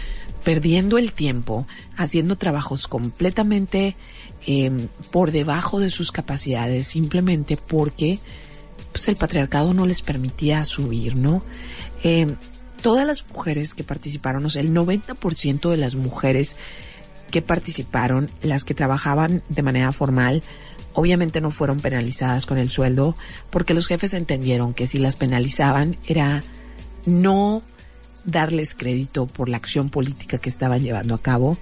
[0.45, 1.67] perdiendo el tiempo
[1.97, 3.97] haciendo trabajos completamente
[4.47, 4.71] eh,
[5.11, 8.19] por debajo de sus capacidades simplemente porque
[8.93, 11.43] pues el patriarcado no les permitía subir, ¿no?
[12.05, 12.27] Eh,
[12.83, 16.57] todas las mujeres que participaron, o sea, el 90% de las mujeres
[17.31, 20.43] que participaron, las que trabajaban de manera formal,
[20.93, 23.17] obviamente no fueron penalizadas con el sueldo
[23.49, 26.43] porque los jefes entendieron que si las penalizaban era
[27.07, 27.63] no
[28.25, 31.57] darles crédito por la acción política que estaban llevando a cabo.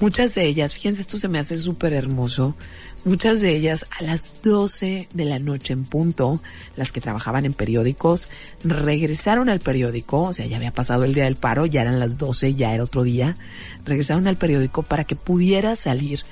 [0.00, 2.56] Muchas de ellas, fíjense, esto se me hace súper hermoso,
[3.04, 6.40] muchas de ellas a las 12 de la noche en punto,
[6.74, 8.30] las que trabajaban en periódicos,
[8.64, 12.16] regresaron al periódico, o sea, ya había pasado el día del paro, ya eran las
[12.16, 13.36] 12, ya era otro día,
[13.84, 16.22] regresaron al periódico para que pudiera salir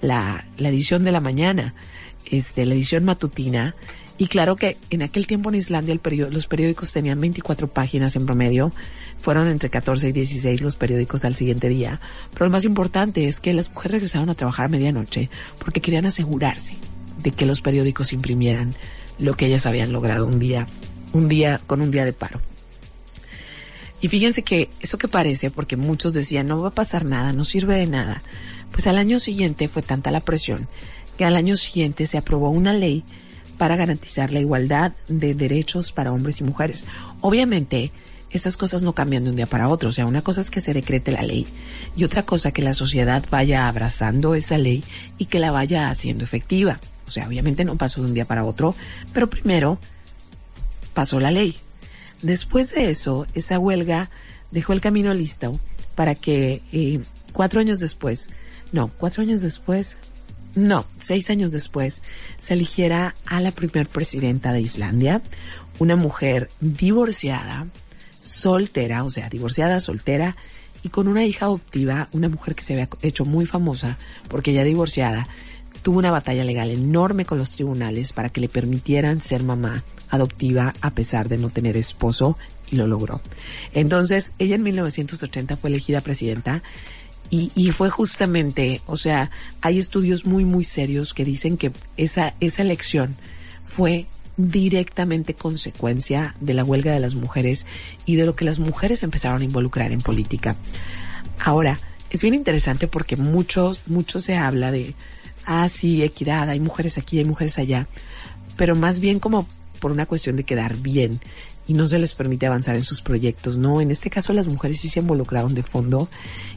[0.00, 1.76] la, la edición de la mañana,
[2.24, 3.76] este, la edición matutina,
[4.22, 5.98] y claro que en aquel tiempo en Islandia
[6.30, 8.70] los periódicos tenían 24 páginas en promedio.
[9.18, 12.00] Fueron entre 14 y 16 los periódicos al siguiente día.
[12.32, 16.06] Pero lo más importante es que las mujeres regresaron a trabajar a medianoche porque querían
[16.06, 16.76] asegurarse
[17.20, 18.76] de que los periódicos imprimieran
[19.18, 20.68] lo que ellas habían logrado un día,
[21.12, 22.40] un día con un día de paro.
[24.00, 27.42] Y fíjense que eso que parece, porque muchos decían no va a pasar nada, no
[27.42, 28.22] sirve de nada,
[28.70, 30.68] pues al año siguiente fue tanta la presión
[31.16, 33.04] que al año siguiente se aprobó una ley
[33.62, 36.84] para garantizar la igualdad de derechos para hombres y mujeres.
[37.20, 37.92] Obviamente,
[38.30, 39.90] estas cosas no cambian de un día para otro.
[39.90, 41.46] O sea, una cosa es que se decrete la ley
[41.96, 44.82] y otra cosa que la sociedad vaya abrazando esa ley
[45.16, 46.80] y que la vaya haciendo efectiva.
[47.06, 48.74] O sea, obviamente no pasó de un día para otro,
[49.12, 49.78] pero primero
[50.92, 51.56] pasó la ley.
[52.20, 54.10] Después de eso, esa huelga
[54.50, 55.52] dejó el camino listo
[55.94, 57.00] para que eh,
[57.32, 58.28] cuatro años después,
[58.72, 59.98] no, cuatro años después,
[60.54, 62.02] no, seis años después,
[62.38, 65.22] se eligiera a la primer presidenta de Islandia,
[65.78, 67.68] una mujer divorciada,
[68.20, 70.36] soltera, o sea, divorciada, soltera,
[70.82, 73.98] y con una hija adoptiva, una mujer que se había hecho muy famosa
[74.28, 75.26] porque ella divorciada,
[75.82, 80.74] tuvo una batalla legal enorme con los tribunales para que le permitieran ser mamá adoptiva
[80.80, 82.36] a pesar de no tener esposo
[82.70, 83.20] y lo logró.
[83.72, 86.62] Entonces, ella en 1980 fue elegida presidenta
[87.32, 89.30] y, y, fue justamente, o sea,
[89.62, 93.16] hay estudios muy, muy serios que dicen que esa, esa elección
[93.64, 94.06] fue
[94.36, 97.64] directamente consecuencia de la huelga de las mujeres
[98.04, 100.56] y de lo que las mujeres empezaron a involucrar en política.
[101.42, 101.78] Ahora,
[102.10, 104.94] es bien interesante porque muchos, mucho se habla de,
[105.46, 107.88] ah, sí, equidad, hay mujeres aquí, hay mujeres allá,
[108.58, 109.48] pero más bien como
[109.80, 111.18] por una cuestión de quedar bien
[111.66, 113.80] y no se les permite avanzar en sus proyectos, ¿no?
[113.80, 116.08] En este caso las mujeres sí se involucraron de fondo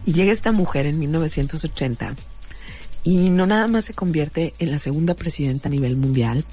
[0.06, 2.16] y llega esta mujer en 1980
[3.04, 6.44] y no nada más se convierte en la segunda presidenta a nivel mundial,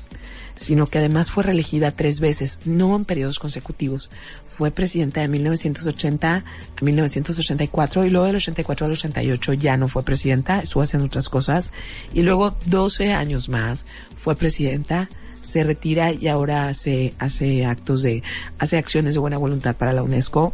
[0.55, 4.11] sino que además fue reelegida tres veces, no en periodos consecutivos.
[4.45, 10.05] Fue presidenta de 1980 a 1984 y luego del 84 al 88 ya no fue
[10.05, 11.73] presidenta, estuvo haciendo otras cosas
[12.13, 13.87] y luego 12 años más
[14.19, 15.09] fue presidenta
[15.43, 18.23] se retira y ahora hace, hace actos de,
[18.59, 20.53] hace acciones de buena voluntad para la UNESCO.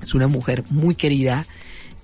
[0.00, 1.46] Es una mujer muy querida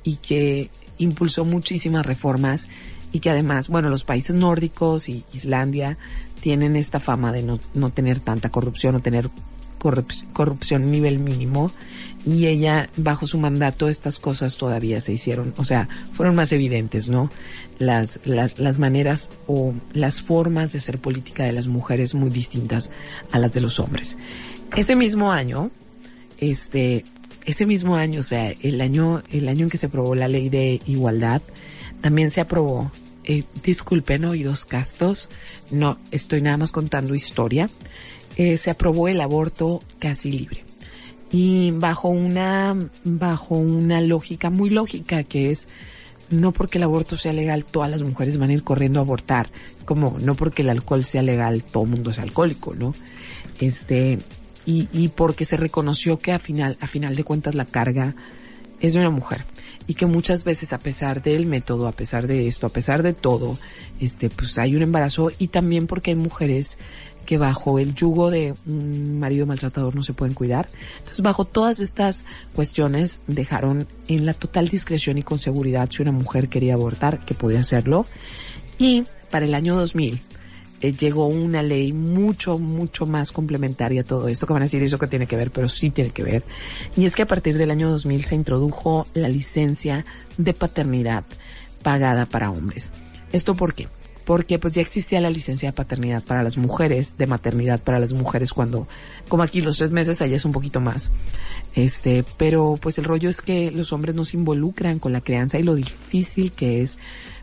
[0.02, 2.68] y que impulsó muchísimas reformas
[3.12, 5.96] y que además, bueno, los países nórdicos y Islandia
[6.40, 9.30] tienen esta fama de no, no tener tanta corrupción o tener
[9.78, 11.70] corrupción nivel mínimo
[12.26, 17.08] y ella bajo su mandato estas cosas todavía se hicieron, o sea, fueron más evidentes,
[17.08, 17.30] ¿no?
[17.78, 22.90] Las, las, las maneras o las formas de ser política de las mujeres muy distintas
[23.30, 24.18] a las de los hombres.
[24.76, 25.70] Ese mismo año,
[26.38, 27.04] este,
[27.44, 30.48] ese mismo año, o sea, el año, el año en que se aprobó la ley
[30.48, 31.40] de igualdad,
[32.02, 32.90] también se aprobó
[33.30, 35.28] eh, disculpen oídos castos,
[35.70, 37.68] no estoy nada más contando historia,
[38.38, 40.64] eh, se aprobó el aborto casi libre.
[41.30, 42.74] Y bajo una,
[43.04, 45.68] bajo una lógica muy lógica que es,
[46.30, 49.50] no porque el aborto sea legal, todas las mujeres van a ir corriendo a abortar.
[49.76, 52.94] Es como, no porque el alcohol sea legal, todo el mundo es alcohólico, ¿no?
[53.60, 54.20] Este,
[54.64, 58.14] y, y porque se reconoció que a final, a final de cuentas la carga
[58.80, 59.44] es de una mujer
[59.88, 63.14] y que muchas veces a pesar del método, a pesar de esto, a pesar de
[63.14, 63.58] todo,
[64.00, 66.78] este, pues hay un embarazo y también porque hay mujeres
[67.28, 70.66] que bajo el yugo de un marido maltratador no se pueden cuidar.
[70.96, 72.24] Entonces, bajo todas estas
[72.54, 77.34] cuestiones, dejaron en la total discreción y con seguridad si una mujer quería abortar, que
[77.34, 78.06] podía hacerlo.
[78.78, 80.22] Y para el año 2000,
[80.80, 84.82] eh, llegó una ley mucho, mucho más complementaria a todo esto, que van a decir
[84.82, 86.44] eso que tiene que ver, pero sí tiene que ver.
[86.96, 90.06] Y es que a partir del año 2000 se introdujo la licencia
[90.38, 91.24] de paternidad
[91.82, 92.90] pagada para hombres.
[93.32, 93.86] ¿Esto por qué?
[94.28, 98.12] Porque pues ya existía la licencia de paternidad para las mujeres, de maternidad para las
[98.12, 98.86] mujeres cuando,
[99.26, 101.10] como aquí los tres meses, allá es un poquito más.
[101.74, 105.58] Este, pero pues el rollo es que los hombres no se involucran con la crianza
[105.58, 106.98] y lo difícil que es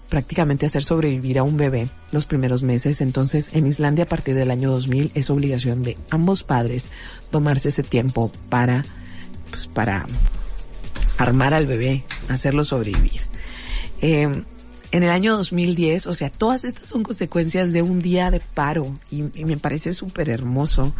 [0.09, 3.01] prácticamente hacer sobrevivir a un bebé los primeros meses.
[3.01, 6.91] Entonces, en Islandia a partir del año 2000 es obligación de ambos padres
[7.31, 8.86] tomarse ese tiempo para,
[9.49, 10.05] pues para
[11.17, 13.21] armar al bebé, hacerlo sobrevivir.
[14.03, 14.43] Eh,
[14.95, 18.97] en el año 2010, o sea, todas estas son consecuencias de un día de paro
[19.11, 20.95] y, me parece súper hermoso.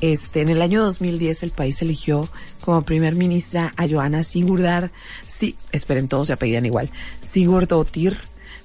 [0.00, 2.28] Este, en el año 2010 el país eligió
[2.64, 4.92] como primer ministra a Joana Sigurdar,
[5.26, 8.18] sí, esperen, todos se apellidan igual, Sigurdóttir,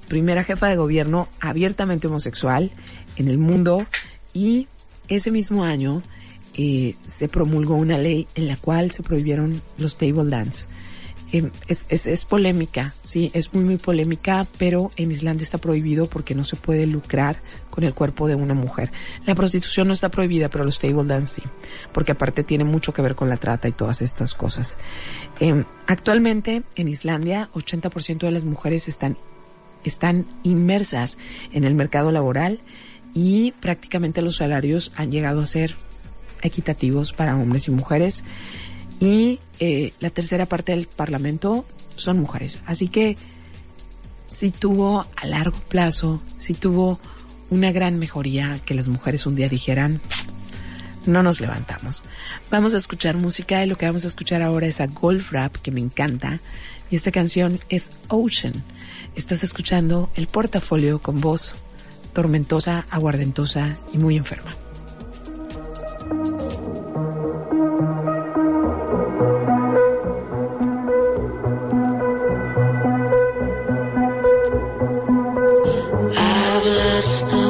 [0.07, 2.69] primera jefa de gobierno abiertamente homosexual
[3.15, 3.87] en el mundo
[4.35, 4.67] y
[5.07, 6.03] ese mismo año
[6.53, 10.67] eh, se promulgó una ley en la cual se prohibieron los table dance
[11.31, 16.07] Em, es, es, es, polémica, sí, es muy, muy polémica, pero en Islandia está prohibido
[16.07, 18.91] porque no se puede lucrar con el cuerpo de una mujer.
[19.27, 21.47] La prostitución no está prohibida, pero los table dance sí,
[21.93, 24.75] porque aparte tiene mucho que ver con la trata y todas estas cosas.
[25.39, 29.15] Eh, actualmente en Islandia, 80% de las mujeres están,
[29.83, 31.19] están inmersas
[31.51, 32.59] en el mercado laboral
[33.13, 35.75] y prácticamente los salarios han llegado a ser
[36.41, 38.23] equitativos para hombres y mujeres
[38.99, 42.61] y eh, la tercera parte del Parlamento son mujeres.
[42.65, 43.17] Así que
[44.27, 46.99] si tuvo a largo plazo, si tuvo
[47.49, 49.99] una gran mejoría que las mujeres un día dijeran,
[51.05, 52.03] no nos levantamos.
[52.51, 55.55] Vamos a escuchar música y lo que vamos a escuchar ahora es a Golf Rap,
[55.57, 56.39] que me encanta.
[56.91, 58.53] Y esta canción es Ocean.
[59.15, 61.55] Estás escuchando el portafolio con voz
[62.13, 64.51] tormentosa, aguardentosa y muy enferma.
[76.99, 77.49] Lost the.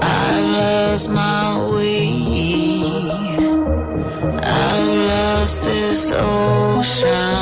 [0.00, 2.82] I've lost my way.
[4.42, 7.41] I've lost this ocean.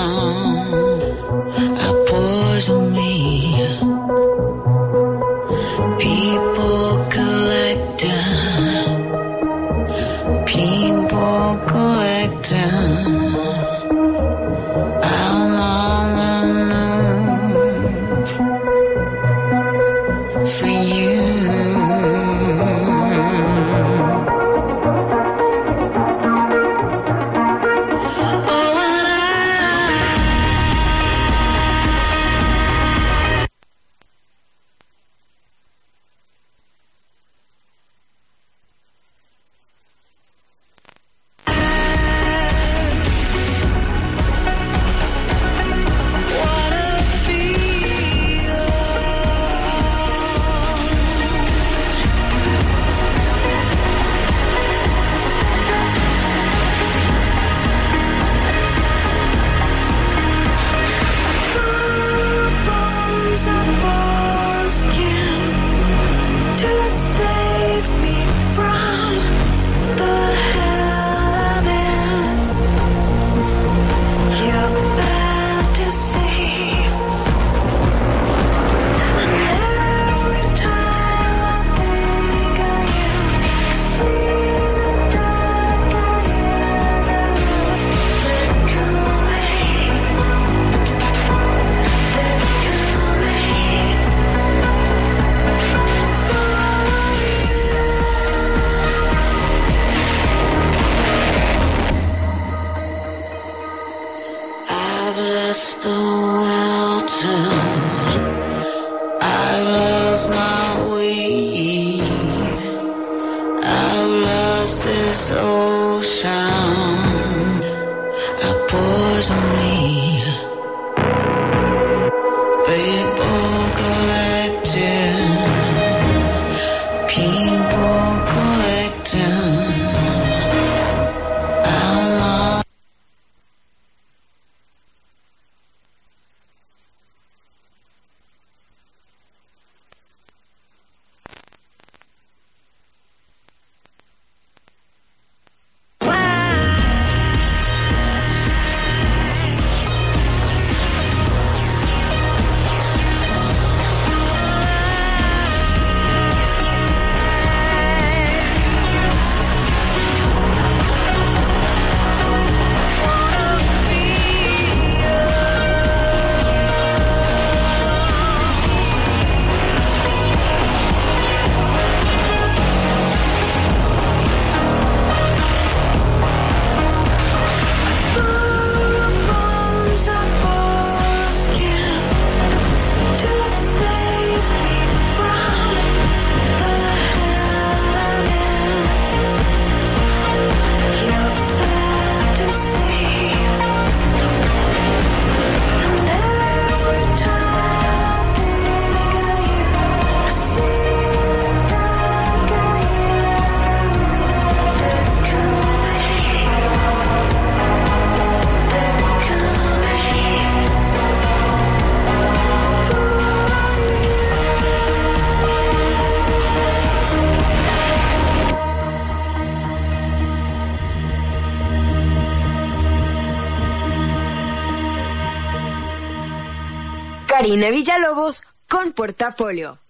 [227.50, 229.80] Karina Villalobos con Portafolio.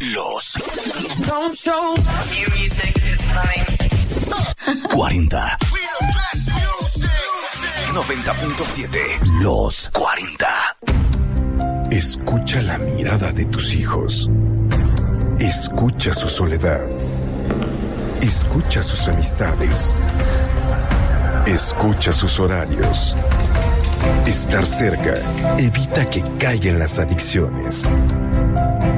[0.00, 0.54] Los
[4.92, 5.58] 40.
[7.94, 9.40] 90.7.
[9.40, 10.48] Los 40.
[11.92, 14.28] Escucha la mirada de tus hijos.
[15.38, 16.88] Escucha su soledad.
[18.20, 19.94] Escucha sus amistades.
[21.46, 23.14] Escucha sus horarios.
[24.26, 25.14] Estar cerca
[25.58, 27.88] evita que caigan las adicciones.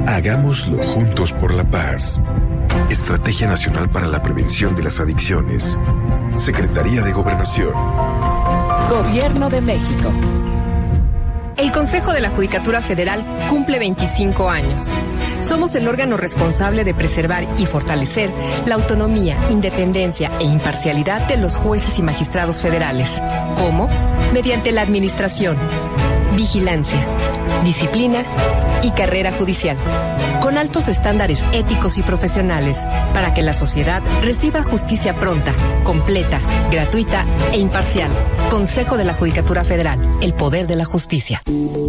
[0.07, 2.23] Hagámoslo juntos por la paz.
[2.91, 5.79] Estrategia Nacional para la Prevención de las Adicciones.
[6.37, 7.73] Secretaría de Gobernación.
[8.89, 10.13] Gobierno de México.
[11.57, 14.91] El Consejo de la Judicatura Federal cumple 25 años.
[15.43, 18.31] Somos el órgano responsable de preservar y fortalecer
[18.67, 23.21] la autonomía, independencia e imparcialidad de los jueces y magistrados federales.
[23.57, 23.89] ¿Cómo?
[24.33, 25.59] Mediante la administración,
[26.37, 27.05] vigilancia,
[27.65, 28.25] disciplina
[28.83, 29.77] y carrera judicial,
[30.51, 32.79] con altos estándares éticos y profesionales,
[33.15, 36.41] para que la sociedad reciba justicia pronta, completa,
[36.73, 38.11] gratuita e imparcial.
[38.51, 41.41] Consejo de la Judicatura Federal, el poder de la justicia.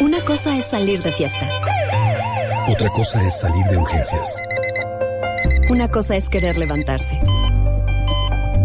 [0.00, 1.48] Una cosa es salir de fiesta.
[2.68, 4.40] Otra cosa es salir de urgencias.
[5.68, 7.20] Una cosa es querer levantarse.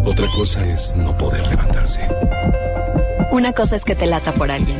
[0.05, 2.07] Otra cosa es no poder levantarse.
[3.31, 4.77] Una cosa es que te lata por alguien.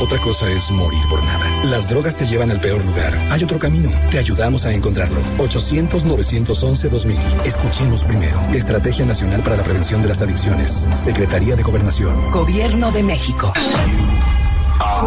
[0.00, 1.47] Otra cosa es morir por nada.
[1.64, 3.16] Las drogas te llevan al peor lugar.
[3.30, 3.90] Hay otro camino.
[4.10, 5.20] Te ayudamos a encontrarlo.
[5.38, 7.16] 800-911-2000.
[7.44, 8.40] Escuchemos primero.
[8.52, 10.88] Estrategia Nacional para la Prevención de las Adicciones.
[10.94, 12.30] Secretaría de Gobernación.
[12.30, 13.52] Gobierno de México.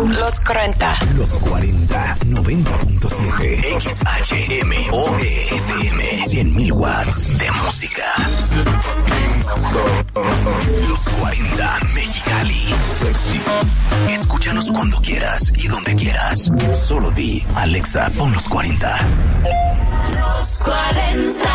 [0.06, 0.96] Los 40.
[1.18, 3.80] Los 40, 90.7.
[3.80, 6.24] XHMOE FM.
[6.26, 8.04] 100.000 watts de música.
[10.88, 12.74] Los 40 Mexicali.
[14.10, 16.52] Escúchanos cuando quieras y donde quieras.
[16.74, 18.98] Solo di, Alexa, pon los 40.
[20.20, 21.50] Los 40.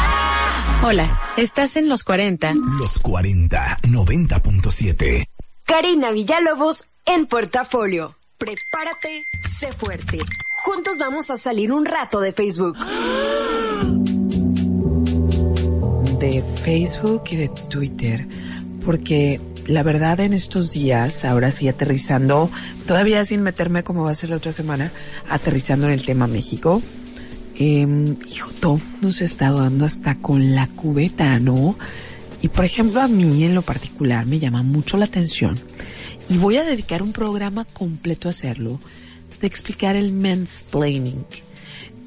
[0.82, 2.54] Hola, estás en los 40.
[2.78, 5.28] Los 40, 90.7.
[5.64, 8.16] Karina Villalobos en portafolio.
[8.38, 10.18] Prepárate, sé fuerte.
[10.64, 12.76] Juntos vamos a salir un rato de Facebook.
[16.18, 18.26] de Facebook y de Twitter,
[18.84, 22.50] porque la verdad en estos días, ahora sí aterrizando,
[22.86, 24.92] todavía sin meterme como va a ser la otra semana,
[25.28, 26.82] aterrizando en el tema México,
[27.56, 27.86] eh,
[28.28, 31.76] hijo, todo nos está dando hasta con la cubeta, ¿no?
[32.42, 35.58] Y por ejemplo a mí en lo particular me llama mucho la atención
[36.28, 38.80] y voy a dedicar un programa completo a hacerlo,
[39.40, 41.24] de explicar el mansplaining.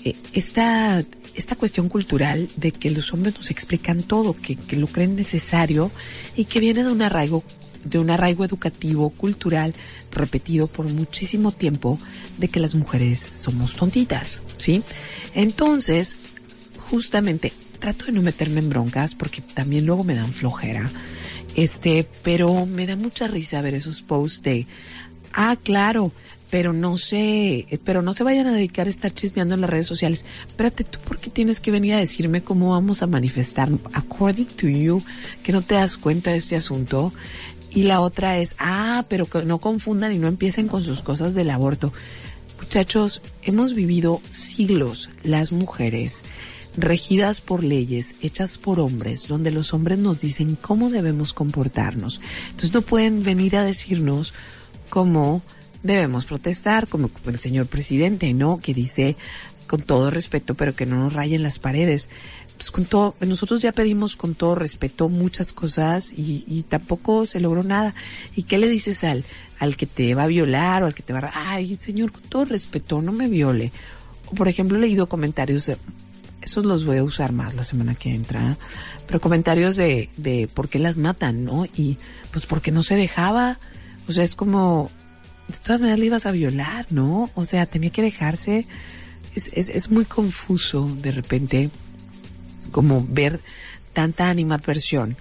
[0.06, 1.04] Eh, esta,
[1.40, 5.90] esta cuestión cultural de que los hombres nos explican todo, que, que lo creen necesario
[6.36, 7.44] y que viene de un arraigo
[7.86, 9.74] de un arraigo educativo, cultural,
[10.12, 11.98] repetido por muchísimo tiempo,
[12.38, 14.84] de que las mujeres somos tontitas, ¿sí?
[15.34, 16.18] Entonces,
[16.78, 20.92] justamente, trato de no meterme en broncas porque también luego me dan flojera,
[21.56, 24.68] este, pero me da mucha risa ver esos posts de,
[25.32, 26.12] ah, claro,
[26.50, 29.88] pero no sé, pero no se vayan a dedicar a estar chismeando en las redes
[29.88, 30.26] sociales.
[30.48, 33.70] Espérate, ¿tú por qué tienes que venir a decirme cómo vamos a manifestar?
[33.94, 35.04] According to you,
[35.44, 37.14] que no te das cuenta de este asunto.
[37.72, 41.36] Y la otra es, ah, pero que no confundan y no empiecen con sus cosas
[41.36, 41.94] del aborto.
[42.60, 46.24] Muchachos, hemos vivido siglos las mujeres
[46.78, 52.22] regidas por leyes hechas por hombres, donde los hombres nos dicen cómo debemos comportarnos.
[52.46, 54.34] Entonces no pueden venir a decirnos
[54.90, 55.44] cómo
[55.84, 58.60] debemos protestar, como el señor presidente, ¿no?
[58.60, 59.16] Que dice
[59.68, 62.10] con todo respeto, pero que no nos rayen las paredes.
[62.58, 67.40] Pues con todo, nosotros ya pedimos con todo respeto muchas cosas y, y tampoco se
[67.40, 67.94] logró nada.
[68.36, 69.24] ¿Y qué le dices al,
[69.60, 72.24] al que te va a violar o al que te va a, ay, señor, con
[72.24, 73.72] todo respeto, no me viole?
[74.26, 75.70] O por ejemplo, he leído comentarios
[76.42, 78.58] esos los voy a usar más la semana que entra,
[79.08, 81.66] pero comentarios de, de por qué las matan, ¿no?
[81.66, 81.98] Y
[82.32, 83.60] pues porque no se dejaba,
[84.08, 84.90] o sea, es como,
[85.50, 87.30] de todas maneras le ibas a violar, ¿no?
[87.36, 88.66] O sea, tenía que dejarse,
[89.36, 91.70] es, es, es muy confuso de repente
[92.72, 93.40] como ver
[93.94, 95.18] tanta animadversión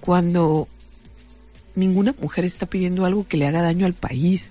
[0.00, 0.68] cuando
[1.74, 4.50] ninguna mujer está pidiendo algo que le haga daño al país.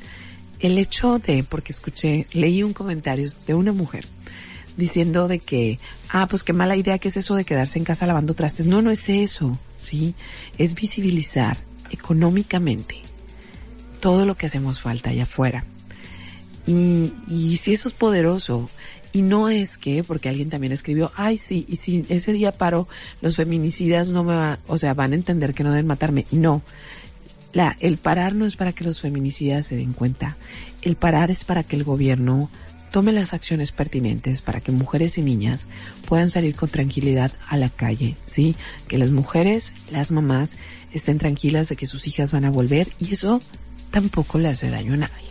[0.59, 4.05] El hecho de, porque escuché, leí un comentario de una mujer
[4.77, 8.05] diciendo de que, ah, pues qué mala idea que es eso de quedarse en casa
[8.05, 8.65] lavando trastes.
[8.65, 10.15] No, no es eso, ¿sí?
[10.57, 11.57] Es visibilizar
[11.91, 13.08] económicamente
[13.99, 15.65] todo lo que hacemos falta allá afuera.
[16.65, 18.69] Y, y si eso es poderoso,
[19.11, 22.87] y no es que, porque alguien también escribió, ay sí, y si ese día paro,
[23.21, 26.25] los feminicidas no me va, o sea, van a entender que no deben matarme.
[26.31, 26.61] No.
[27.53, 30.37] La, el parar no es para que los feminicidas se den cuenta.
[30.83, 32.49] El parar es para que el gobierno
[32.91, 35.67] tome las acciones pertinentes para que mujeres y niñas
[36.07, 38.55] puedan salir con tranquilidad a la calle, ¿sí?
[38.87, 40.57] Que las mujeres, las mamás,
[40.91, 43.41] estén tranquilas de que sus hijas van a volver y eso
[43.91, 45.29] tampoco le hace daño a nadie.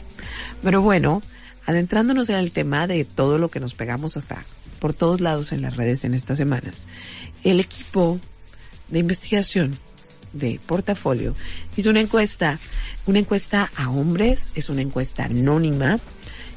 [0.62, 1.22] Pero bueno,
[1.66, 4.44] adentrándonos en el tema de todo lo que nos pegamos hasta
[4.78, 6.86] por todos lados en las redes en estas semanas,
[7.44, 8.18] el equipo
[8.88, 9.76] de investigación
[10.32, 11.34] de portafolio
[11.76, 12.58] hizo una encuesta,
[13.06, 15.98] una encuesta a hombres, es una encuesta anónima,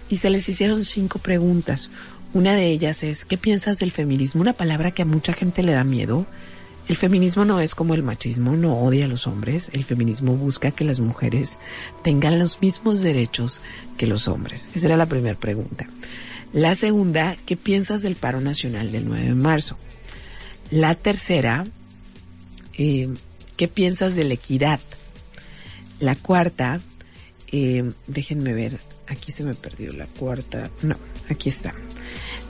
[0.09, 1.89] y se les hicieron cinco preguntas.
[2.33, 4.41] Una de ellas es, ¿qué piensas del feminismo?
[4.41, 6.25] Una palabra que a mucha gente le da miedo.
[6.87, 9.69] El feminismo no es como el machismo, no odia a los hombres.
[9.73, 11.59] El feminismo busca que las mujeres
[12.03, 13.61] tengan los mismos derechos
[13.97, 14.69] que los hombres.
[14.73, 15.87] Esa era la primera pregunta.
[16.53, 19.77] La segunda, ¿qué piensas del paro nacional del 9 de marzo?
[20.69, 21.65] La tercera,
[22.77, 23.09] eh,
[23.55, 24.79] ¿qué piensas de la equidad?
[25.99, 26.81] La cuarta,
[27.51, 30.95] eh, déjenme ver, aquí se me perdió la cuarta, no,
[31.29, 31.73] aquí está.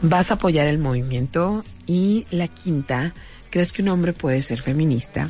[0.02, 1.64] ¿Vas a apoyar el movimiento?
[1.86, 3.14] Y la quinta,
[3.52, 5.30] ¿crees que un hombre puede ser feminista?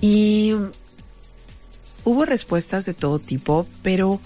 [0.00, 0.54] Y
[2.04, 4.20] hubo respuestas de todo tipo, pero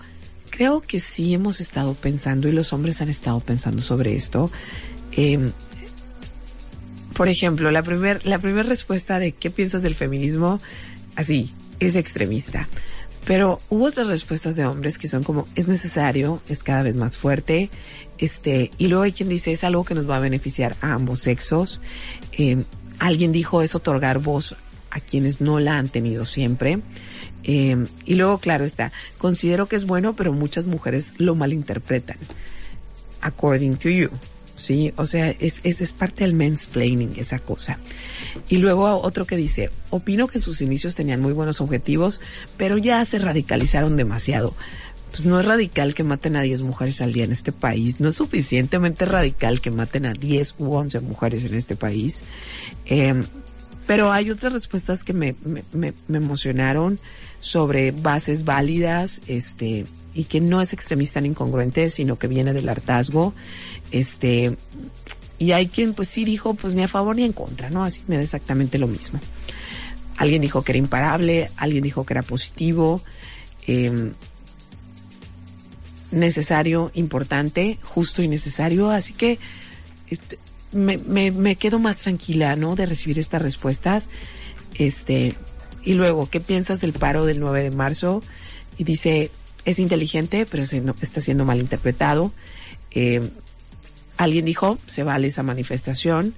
[0.50, 4.50] creo que sí hemos estado pensando y los hombres han estado pensando sobre esto.
[5.12, 5.50] Eh,
[7.14, 10.60] por ejemplo, la primer, la primera respuesta de qué piensas del feminismo,
[11.16, 12.68] así, es extremista.
[13.24, 17.16] Pero hubo otras respuestas de hombres que son como, es necesario, es cada vez más
[17.16, 17.70] fuerte,
[18.18, 21.20] este, y luego hay quien dice, es algo que nos va a beneficiar a ambos
[21.20, 21.80] sexos.
[22.32, 22.62] Eh,
[22.98, 24.56] alguien dijo, es otorgar voz
[24.90, 26.80] a quienes no la han tenido siempre.
[27.44, 32.18] Eh, y luego, claro está, considero que es bueno, pero muchas mujeres lo malinterpretan.
[33.20, 34.10] According to you.
[34.56, 37.78] Sí, o sea, es, es, es parte del mansplaining, esa cosa.
[38.48, 42.20] Y luego otro que dice, opino que en sus inicios tenían muy buenos objetivos,
[42.56, 44.56] pero ya se radicalizaron demasiado.
[45.10, 48.08] Pues no es radical que maten a 10 mujeres al día en este país, no
[48.08, 52.24] es suficientemente radical que maten a 10 u 11 mujeres en este país.
[52.86, 53.22] Eh,
[53.88, 56.98] pero hay otras respuestas que me, me, me, emocionaron
[57.40, 62.68] sobre bases válidas, este, y que no es extremista ni incongruente, sino que viene del
[62.68, 63.32] hartazgo.
[63.90, 64.58] Este,
[65.38, 67.82] y hay quien pues sí dijo pues ni a favor ni en contra, ¿no?
[67.82, 69.20] Así me da exactamente lo mismo.
[70.18, 73.00] Alguien dijo que era imparable, alguien dijo que era positivo,
[73.66, 74.12] eh,
[76.10, 79.38] necesario, importante, justo y necesario, así que
[80.10, 80.38] este,
[80.72, 82.76] me, me, me quedo más tranquila, ¿no?
[82.76, 84.10] De recibir estas respuestas.
[84.74, 85.36] Este,
[85.82, 88.22] y luego, ¿qué piensas del paro del 9 de marzo?
[88.76, 89.30] Y dice,
[89.64, 92.32] es inteligente, pero siendo, está siendo mal interpretado.
[92.90, 93.30] Eh,
[94.16, 96.34] alguien dijo, se vale esa manifestación.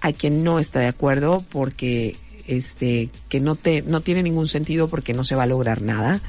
[0.00, 4.88] Hay quien no está de acuerdo porque este que no te no tiene ningún sentido
[4.88, 6.20] porque no se va a lograr nada.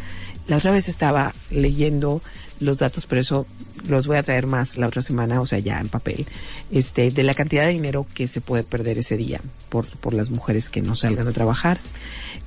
[0.47, 2.21] La otra vez estaba leyendo
[2.61, 3.45] los datos, pero eso
[3.87, 6.25] los voy a traer más la otra semana, o sea, ya en papel,
[6.71, 10.29] este, de la cantidad de dinero que se puede perder ese día por, por las
[10.29, 11.79] mujeres que no salgan a trabajar.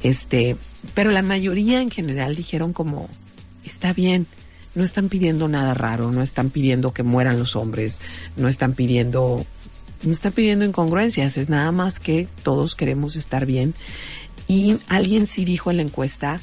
[0.03, 0.57] Este,
[0.95, 3.09] pero la mayoría en general dijeron como,
[3.65, 4.27] está bien,
[4.75, 8.01] no están pidiendo nada raro, no están pidiendo que mueran los hombres,
[8.37, 9.45] no están pidiendo,
[10.03, 13.75] no están pidiendo incongruencias, es nada más que todos queremos estar bien.
[14.47, 16.41] Y alguien sí dijo en la encuesta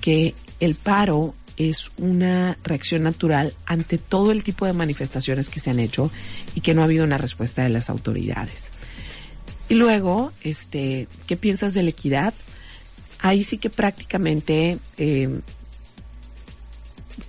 [0.00, 5.70] que el paro es una reacción natural ante todo el tipo de manifestaciones que se
[5.70, 6.10] han hecho
[6.54, 8.70] y que no ha habido una respuesta de las autoridades.
[9.68, 12.34] Y luego, este, ¿qué piensas de la equidad?
[13.20, 15.40] Ahí sí que prácticamente eh,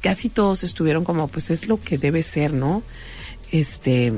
[0.01, 2.83] casi todos estuvieron como, pues es lo que debe ser, ¿no?
[3.51, 4.13] Este,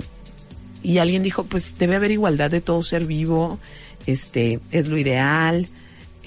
[0.81, 3.59] y alguien dijo, pues debe haber igualdad de todo ser vivo,
[4.05, 5.67] este, es lo ideal,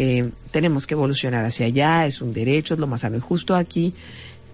[0.02, 3.92] eh, tenemos que evolucionar hacia allá, es un derecho, es lo más sano justo aquí.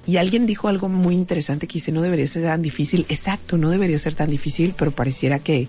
[0.05, 3.07] Y alguien dijo algo muy interesante que dice, no debería ser tan difícil.
[3.09, 5.69] Exacto, no debería ser tan difícil, pero pareciera que,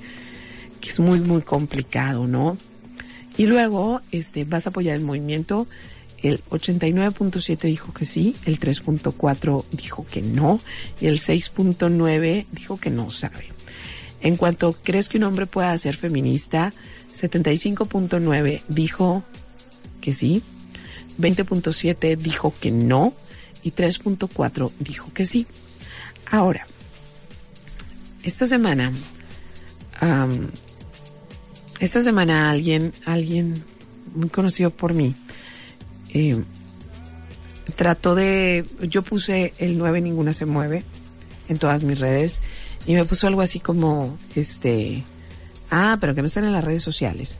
[0.82, 2.58] que es muy, muy complicado, ¿no?
[3.38, 5.68] Y luego, este, vas a apoyar el movimiento.
[6.24, 10.60] El 89.7 dijo que sí, el 3.4 dijo que no,
[11.00, 13.50] y el 6.9 dijo que no sabe.
[14.22, 16.74] En cuanto crees que un hombre pueda ser feminista,
[17.14, 19.24] 75.9 dijo
[20.08, 20.42] que sí,
[21.20, 23.14] 20.7 dijo que no
[23.62, 25.48] y 3.4 dijo que sí.
[26.32, 26.66] Ahora,
[28.24, 28.94] esta semana,
[30.02, 30.48] um,
[31.82, 33.62] esta semana alguien, alguien
[34.16, 35.14] muy conocido por mí,
[36.14, 36.42] eh,
[37.76, 40.84] trató de, yo puse el 9 ninguna se mueve
[41.50, 42.42] en todas mis redes
[42.86, 45.04] y me puso algo así como, este,
[45.70, 47.38] ah, pero que no están en las redes sociales.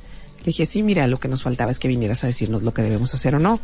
[0.48, 3.14] Dije, sí, mira, lo que nos faltaba es que vinieras a decirnos lo que debemos
[3.14, 3.60] hacer o no.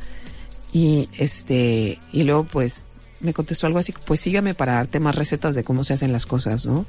[0.74, 2.90] Y este, y luego pues
[3.22, 6.26] me contestó algo así, pues sígame para darte más recetas de cómo se hacen las
[6.26, 6.86] cosas, ¿no?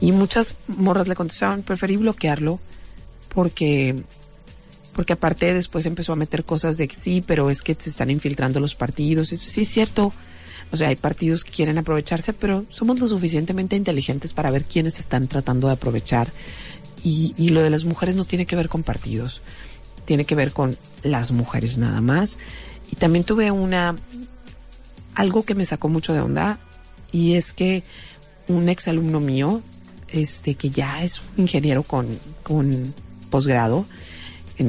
[0.00, 2.60] Y muchas morras le contestaban, preferí bloquearlo
[3.28, 3.94] porque
[4.94, 8.58] porque aparte después empezó a meter cosas de sí, pero es que se están infiltrando
[8.58, 9.34] los partidos.
[9.34, 10.14] Eso sí es cierto.
[10.72, 14.98] O sea, hay partidos que quieren aprovecharse, pero somos lo suficientemente inteligentes para ver quiénes
[14.98, 16.32] están tratando de aprovechar.
[17.04, 19.42] Y, y lo de las mujeres no tiene que ver con partidos,
[20.06, 22.38] tiene que ver con las mujeres nada más.
[22.90, 23.94] Y también tuve una,
[25.14, 26.58] algo que me sacó mucho de onda,
[27.12, 27.84] y es que
[28.48, 29.62] un ex alumno mío,
[30.08, 32.08] este, que ya es un ingeniero con,
[32.42, 32.94] con
[33.30, 33.84] posgrado,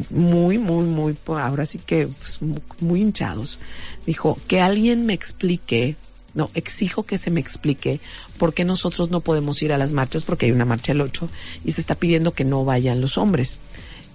[0.10, 3.60] muy, muy, muy, ahora sí que pues, mu- muy hinchados.
[4.06, 5.96] Dijo, que alguien me explique,
[6.36, 8.00] no, exijo que se me explique
[8.38, 11.30] por qué nosotros no podemos ir a las marchas, porque hay una marcha el 8
[11.64, 13.60] y se está pidiendo que no vayan los hombres.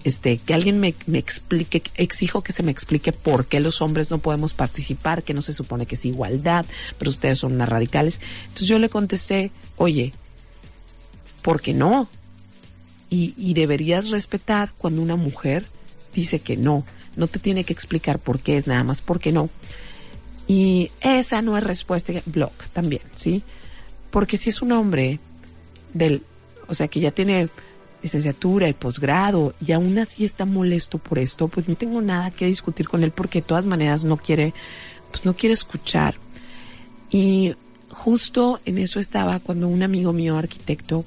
[0.03, 4.11] Este, que alguien me, me explique, exijo que se me explique por qué los hombres
[4.11, 6.65] no podemos participar, que no se supone que es igualdad,
[6.99, 8.21] pero ustedes son unas radicales.
[8.45, 10.13] Entonces yo le contesté, oye,
[11.43, 12.09] ¿por qué no?
[13.11, 15.67] y, y deberías respetar cuando una mujer
[16.15, 16.85] dice que no.
[17.17, 19.51] No te tiene que explicar por qué es nada más porque no.
[20.51, 23.45] Y esa no es respuesta block también, ¿sí?
[24.11, 25.21] Porque si es un hombre
[25.95, 26.25] del,
[26.67, 27.49] o sea, que ya tiene
[28.03, 32.47] licenciatura y posgrado y aún así está molesto por esto, pues no tengo nada que
[32.47, 34.53] discutir con él porque de todas maneras no quiere,
[35.13, 36.17] pues no quiere escuchar.
[37.13, 37.55] Y
[37.89, 41.05] justo en eso estaba cuando un amigo mío, arquitecto,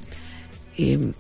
[0.77, 1.11] eh,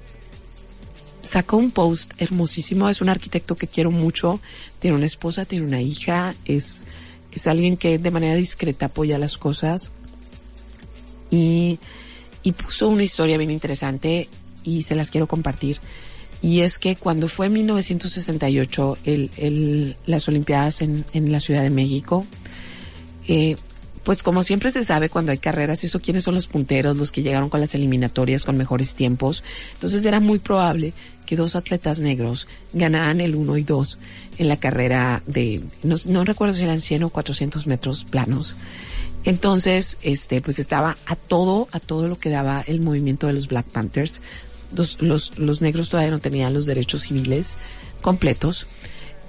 [1.23, 2.87] sacó un post hermosísimo.
[2.87, 4.39] Es un arquitecto que quiero mucho.
[4.79, 6.35] Tiene una esposa, tiene una hija.
[6.45, 6.85] Es,
[7.35, 9.91] es alguien que de manera discreta apoya las cosas.
[11.31, 11.79] Y,
[12.43, 14.29] y puso una historia bien interesante
[14.63, 15.79] y se las quiero compartir.
[16.41, 21.63] Y es que cuando fue en 1968 el, el, las Olimpiadas en, en la Ciudad
[21.63, 22.25] de México,
[23.27, 23.55] eh,
[24.03, 27.23] pues como siempre se sabe cuando hay carreras, eso quiénes son los punteros, los que
[27.23, 29.43] llegaron con las eliminatorias con mejores tiempos.
[29.75, 30.93] Entonces era muy probable
[31.25, 33.97] que dos atletas negros ganaran el 1 y 2
[34.37, 38.57] en la carrera de, no, no recuerdo si eran 100 o 400 metros planos.
[39.23, 43.47] Entonces, este, pues estaba a todo, a todo lo que daba el movimiento de los
[43.47, 44.21] Black Panthers.
[44.75, 47.57] Los, los, los negros todavía no tenían los derechos civiles
[48.01, 48.67] completos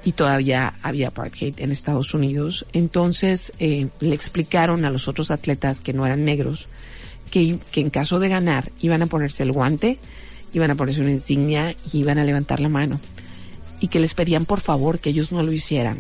[0.05, 2.67] y todavía había apartheid en Estados Unidos.
[2.73, 6.69] Entonces eh, le explicaron a los otros atletas que no eran negros
[7.31, 9.99] que, que en caso de ganar iban a ponerse el guante,
[10.55, 13.01] iban a ponerse una insignia y iban a levantar la mano.
[13.81, 15.99] Y que les pedían por favor que ellos no lo hicieran.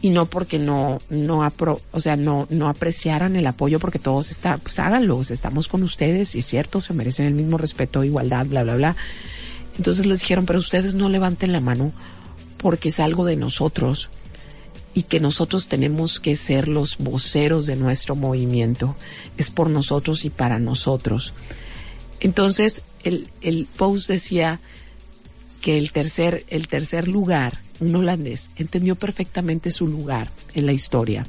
[0.00, 1.46] Y no porque no, no
[1.90, 6.34] o sea, no, no apreciaran el apoyo porque todos están, pues háganlo, estamos con ustedes
[6.34, 8.96] y es cierto, se merecen el mismo respeto, igualdad, bla, bla, bla.
[9.76, 11.92] Entonces les dijeron, pero ustedes no levanten la mano
[12.58, 14.10] porque es algo de nosotros
[14.96, 18.96] y que nosotros tenemos que ser los voceros de nuestro movimiento.
[19.36, 21.34] Es por nosotros y para nosotros.
[22.26, 24.58] Entonces, el, post decía
[25.60, 31.24] que el tercer, el tercer lugar, un holandés, entendió perfectamente su lugar en la historia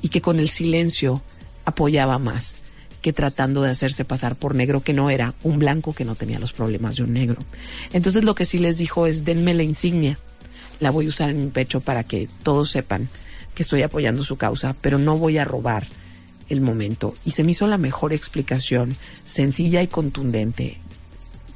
[0.00, 1.22] y que con el silencio
[1.64, 2.56] apoyaba más
[3.02, 6.40] que tratando de hacerse pasar por negro que no era, un blanco que no tenía
[6.40, 7.40] los problemas de un negro.
[7.92, 10.18] Entonces lo que sí les dijo es denme la insignia,
[10.80, 13.08] la voy a usar en mi pecho para que todos sepan
[13.54, 15.86] que estoy apoyando su causa, pero no voy a robar
[16.52, 17.14] el momento.
[17.24, 20.78] Y se me hizo la mejor explicación, sencilla y contundente.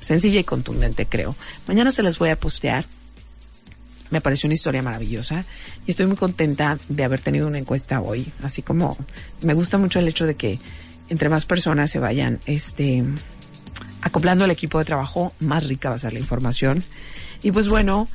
[0.00, 1.36] Sencilla y contundente, creo.
[1.66, 2.84] Mañana se las voy a postear.
[4.10, 5.44] Me pareció una historia maravillosa
[5.86, 8.32] y estoy muy contenta de haber tenido una encuesta hoy.
[8.42, 8.96] Así como
[9.42, 10.60] me gusta mucho el hecho de que
[11.08, 13.04] entre más personas se vayan, este,
[14.02, 16.84] acoplando al equipo de trabajo, más rica va a ser la información.
[17.42, 18.08] Y pues bueno,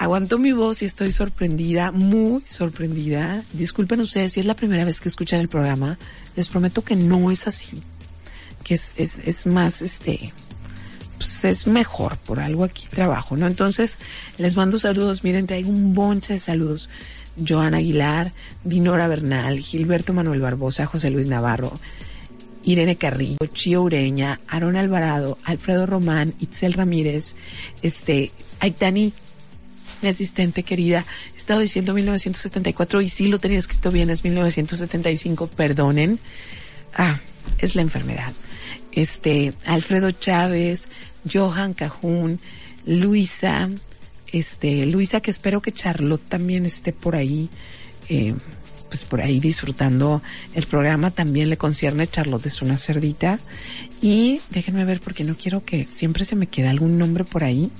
[0.00, 3.44] aguanto mi voz y estoy sorprendida, muy sorprendida.
[3.52, 5.98] Disculpen ustedes si es la primera vez que escuchan el programa.
[6.36, 7.82] Les prometo que no es así.
[8.64, 10.32] Que es, es, es más, este,
[11.18, 13.46] pues es mejor, por algo aquí trabajo, ¿no?
[13.46, 13.98] Entonces,
[14.38, 15.22] les mando saludos.
[15.22, 16.88] Miren, traigo un bonche de saludos.
[17.46, 18.32] Joana Aguilar,
[18.64, 21.78] Dinora Bernal, Gilberto Manuel Barbosa, José Luis Navarro,
[22.64, 27.36] Irene Carrillo, Chio Ureña, Aaron Alvarado, Alfredo Román, Itzel Ramírez,
[27.82, 28.30] este,
[28.60, 29.12] Aitani,
[30.02, 35.48] mi asistente querida, he estado diciendo 1974 y sí lo tenía escrito bien, es 1975,
[35.48, 36.18] perdonen.
[36.94, 37.20] Ah,
[37.58, 38.32] es la enfermedad.
[38.92, 40.88] Este, Alfredo Chávez,
[41.30, 42.40] Johan Cajún,
[42.86, 43.68] Luisa,
[44.32, 47.48] este, Luisa, que espero que Charlotte también esté por ahí,
[48.08, 48.34] eh,
[48.88, 50.22] pues por ahí disfrutando
[50.54, 51.10] el programa.
[51.10, 53.38] También le concierne Charlotte es una cerdita.
[54.02, 57.70] Y déjenme ver porque no quiero que siempre se me quede algún nombre por ahí.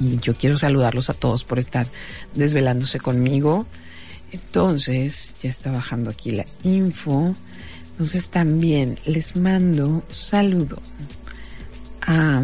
[0.00, 1.86] Y yo quiero saludarlos a todos por estar
[2.34, 3.66] desvelándose conmigo.
[4.32, 7.34] Entonces, ya está bajando aquí la info.
[7.92, 10.80] Entonces también les mando saludo
[12.02, 12.42] a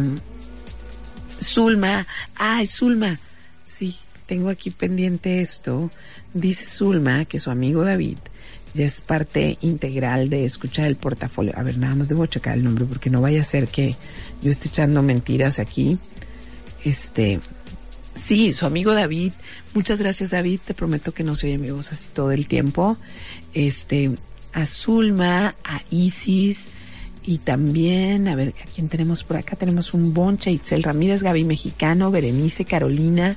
[1.41, 2.05] Zulma.
[2.35, 3.19] Ay, Zulma.
[3.63, 3.95] Sí,
[4.25, 5.89] tengo aquí pendiente esto.
[6.33, 8.17] Dice Zulma que su amigo David
[8.73, 11.53] ya es parte integral de escuchar el portafolio.
[11.55, 13.95] A ver, nada más debo checar el nombre porque no vaya a ser que
[14.41, 15.97] yo esté echando mentiras aquí.
[16.85, 17.39] Este,
[18.13, 19.33] sí, su amigo David.
[19.73, 20.61] Muchas gracias, David.
[20.63, 22.97] Te prometo que no se oye mi voz así todo el tiempo.
[23.53, 24.11] Este,
[24.53, 26.67] a Zulma, a Isis
[27.23, 29.55] y también, a ver, ¿a quién tenemos por acá?
[29.55, 33.35] Tenemos un bonche, Itzel Ramírez, Gaby Mexicano, Berenice, Carolina,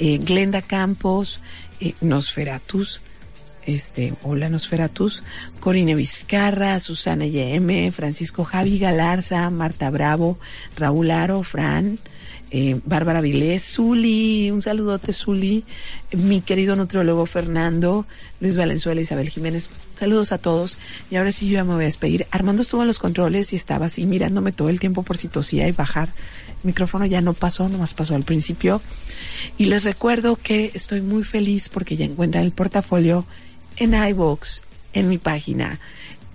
[0.00, 1.40] eh, Glenda Campos,
[1.80, 3.00] eh, Nosferatus,
[3.66, 5.22] este, hola Nosferatus,
[5.60, 10.40] Corine Vizcarra, Susana YM, Francisco Javi Galarza, Marta Bravo,
[10.76, 11.98] Raúl Aro, Fran,
[12.50, 15.64] eh, Bárbara Vilés, Zuli, un saludote Zuli,
[16.12, 18.06] mi querido nutriólogo Fernando,
[18.40, 20.78] Luis Valenzuela, Isabel Jiménez, saludos a todos.
[21.10, 22.26] Y ahora sí yo ya me voy a despedir.
[22.30, 25.68] Armando estuvo en los controles y estaba así mirándome todo el tiempo por si tosía
[25.68, 26.08] y bajar.
[26.62, 28.82] El micrófono ya no pasó, nomás pasó al principio.
[29.56, 33.24] Y les recuerdo que estoy muy feliz porque ya encuentran el portafolio
[33.76, 34.60] en iVoox,
[34.92, 35.78] en mi página,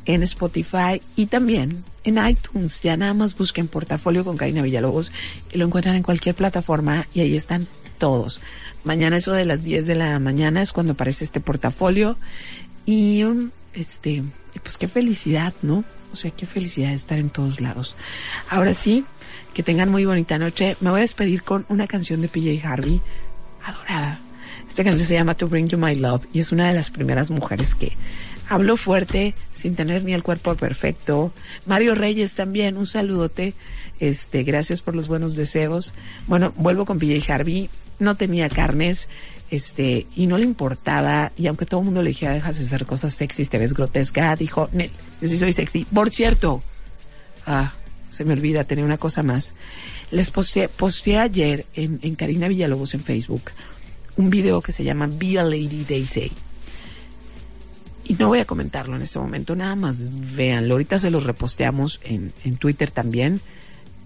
[0.05, 2.81] en Spotify y también en iTunes.
[2.81, 5.11] Ya nada más busquen portafolio con Karina Villalobos
[5.51, 8.41] y lo encuentran en cualquier plataforma y ahí están todos.
[8.83, 12.17] Mañana eso de las 10 de la mañana es cuando aparece este portafolio
[12.85, 14.23] y um, este,
[14.61, 15.83] pues qué felicidad, ¿no?
[16.13, 17.95] O sea, qué felicidad estar en todos lados.
[18.49, 19.03] Ahora sí,
[19.53, 20.77] que tengan muy bonita noche.
[20.81, 23.01] Me voy a despedir con una canción de PJ Harvey,
[23.63, 24.19] adorada.
[24.67, 27.31] Esta canción se llama To Bring You My Love y es una de las primeras
[27.31, 27.93] mujeres que
[28.49, 31.33] habló fuerte sin tener ni el cuerpo perfecto.
[31.65, 33.53] Mario Reyes también, un saludote.
[33.99, 35.93] Este, gracias por los buenos deseos.
[36.27, 37.69] Bueno, vuelvo con PJ Harvey.
[37.99, 39.07] No tenía carnes,
[39.49, 41.31] este, y no le importaba.
[41.37, 44.35] Y aunque todo el mundo le dijera, dejas de hacer cosas sexys, te ves grotesca,
[44.35, 44.91] dijo, "Nel,
[45.21, 45.85] yo sí soy sexy.
[45.85, 46.61] Por cierto,
[47.45, 47.73] ah,
[48.09, 49.55] se me olvida, tenía una cosa más.
[50.11, 53.51] Les posteé, ayer en, en Karina Villalobos en Facebook
[54.17, 56.31] un video que se llama Be a Lady Daisy.
[58.05, 60.75] Y no voy a comentarlo en este momento, nada más véanlo.
[60.75, 63.41] Ahorita se los reposteamos en, en Twitter también.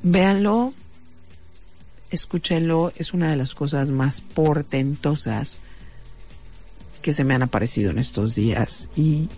[0.04, 0.74] Véanlo,
[2.10, 5.60] escúchenlo, es una de las cosas más portentosas
[7.02, 9.30] que se me han aparecido en estos días y,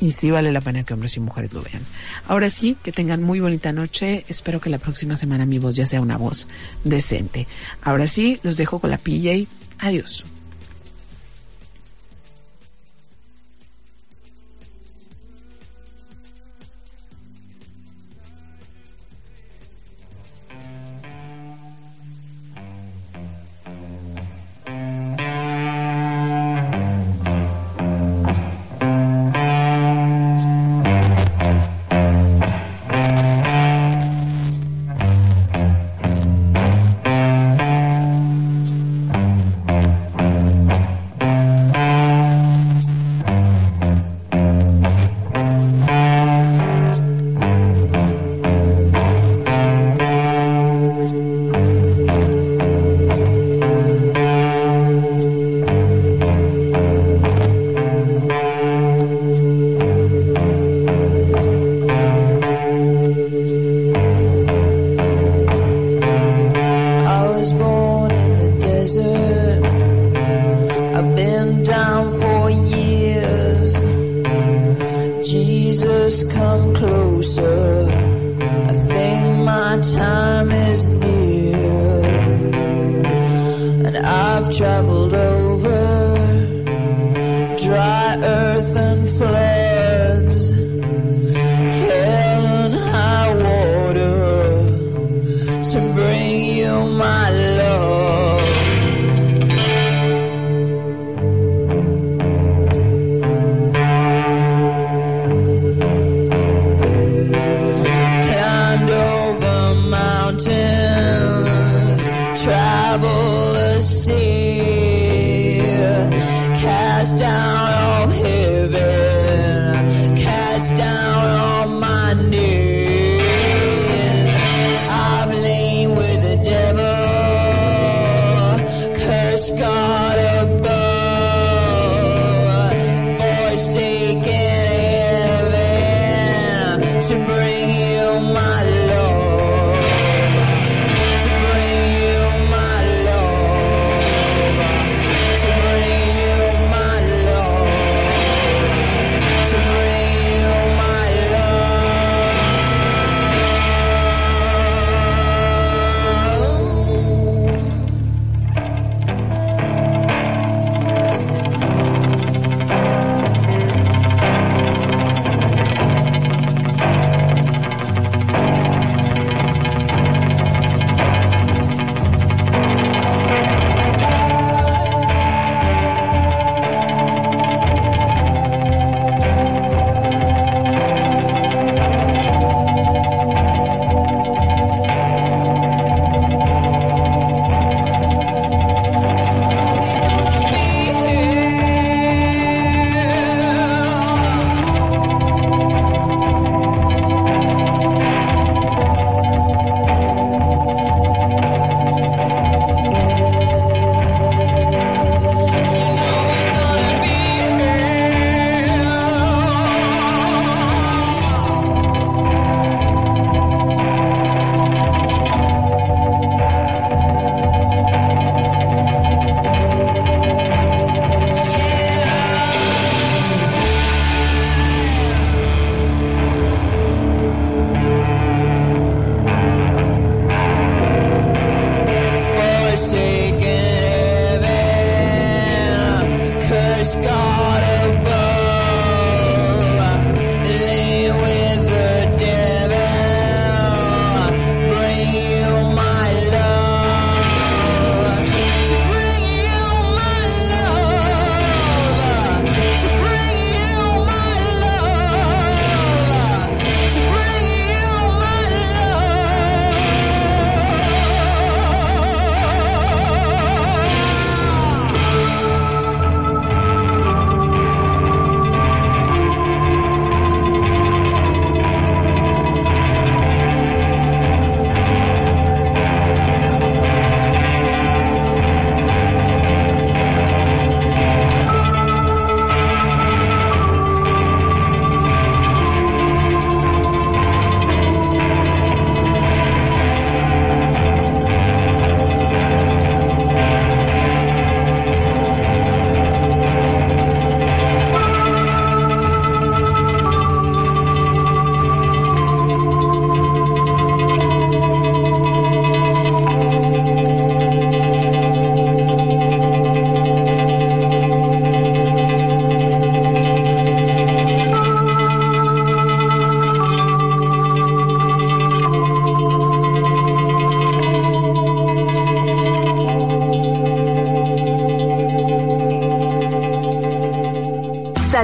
[0.00, 1.82] y sí vale la pena que hombres y mujeres lo vean.
[2.26, 4.24] Ahora sí, que tengan muy bonita noche.
[4.28, 6.48] Espero que la próxima semana mi voz ya sea una voz
[6.84, 7.46] decente.
[7.82, 9.46] Ahora sí, los dejo con la PJ.
[9.78, 10.24] Adiós.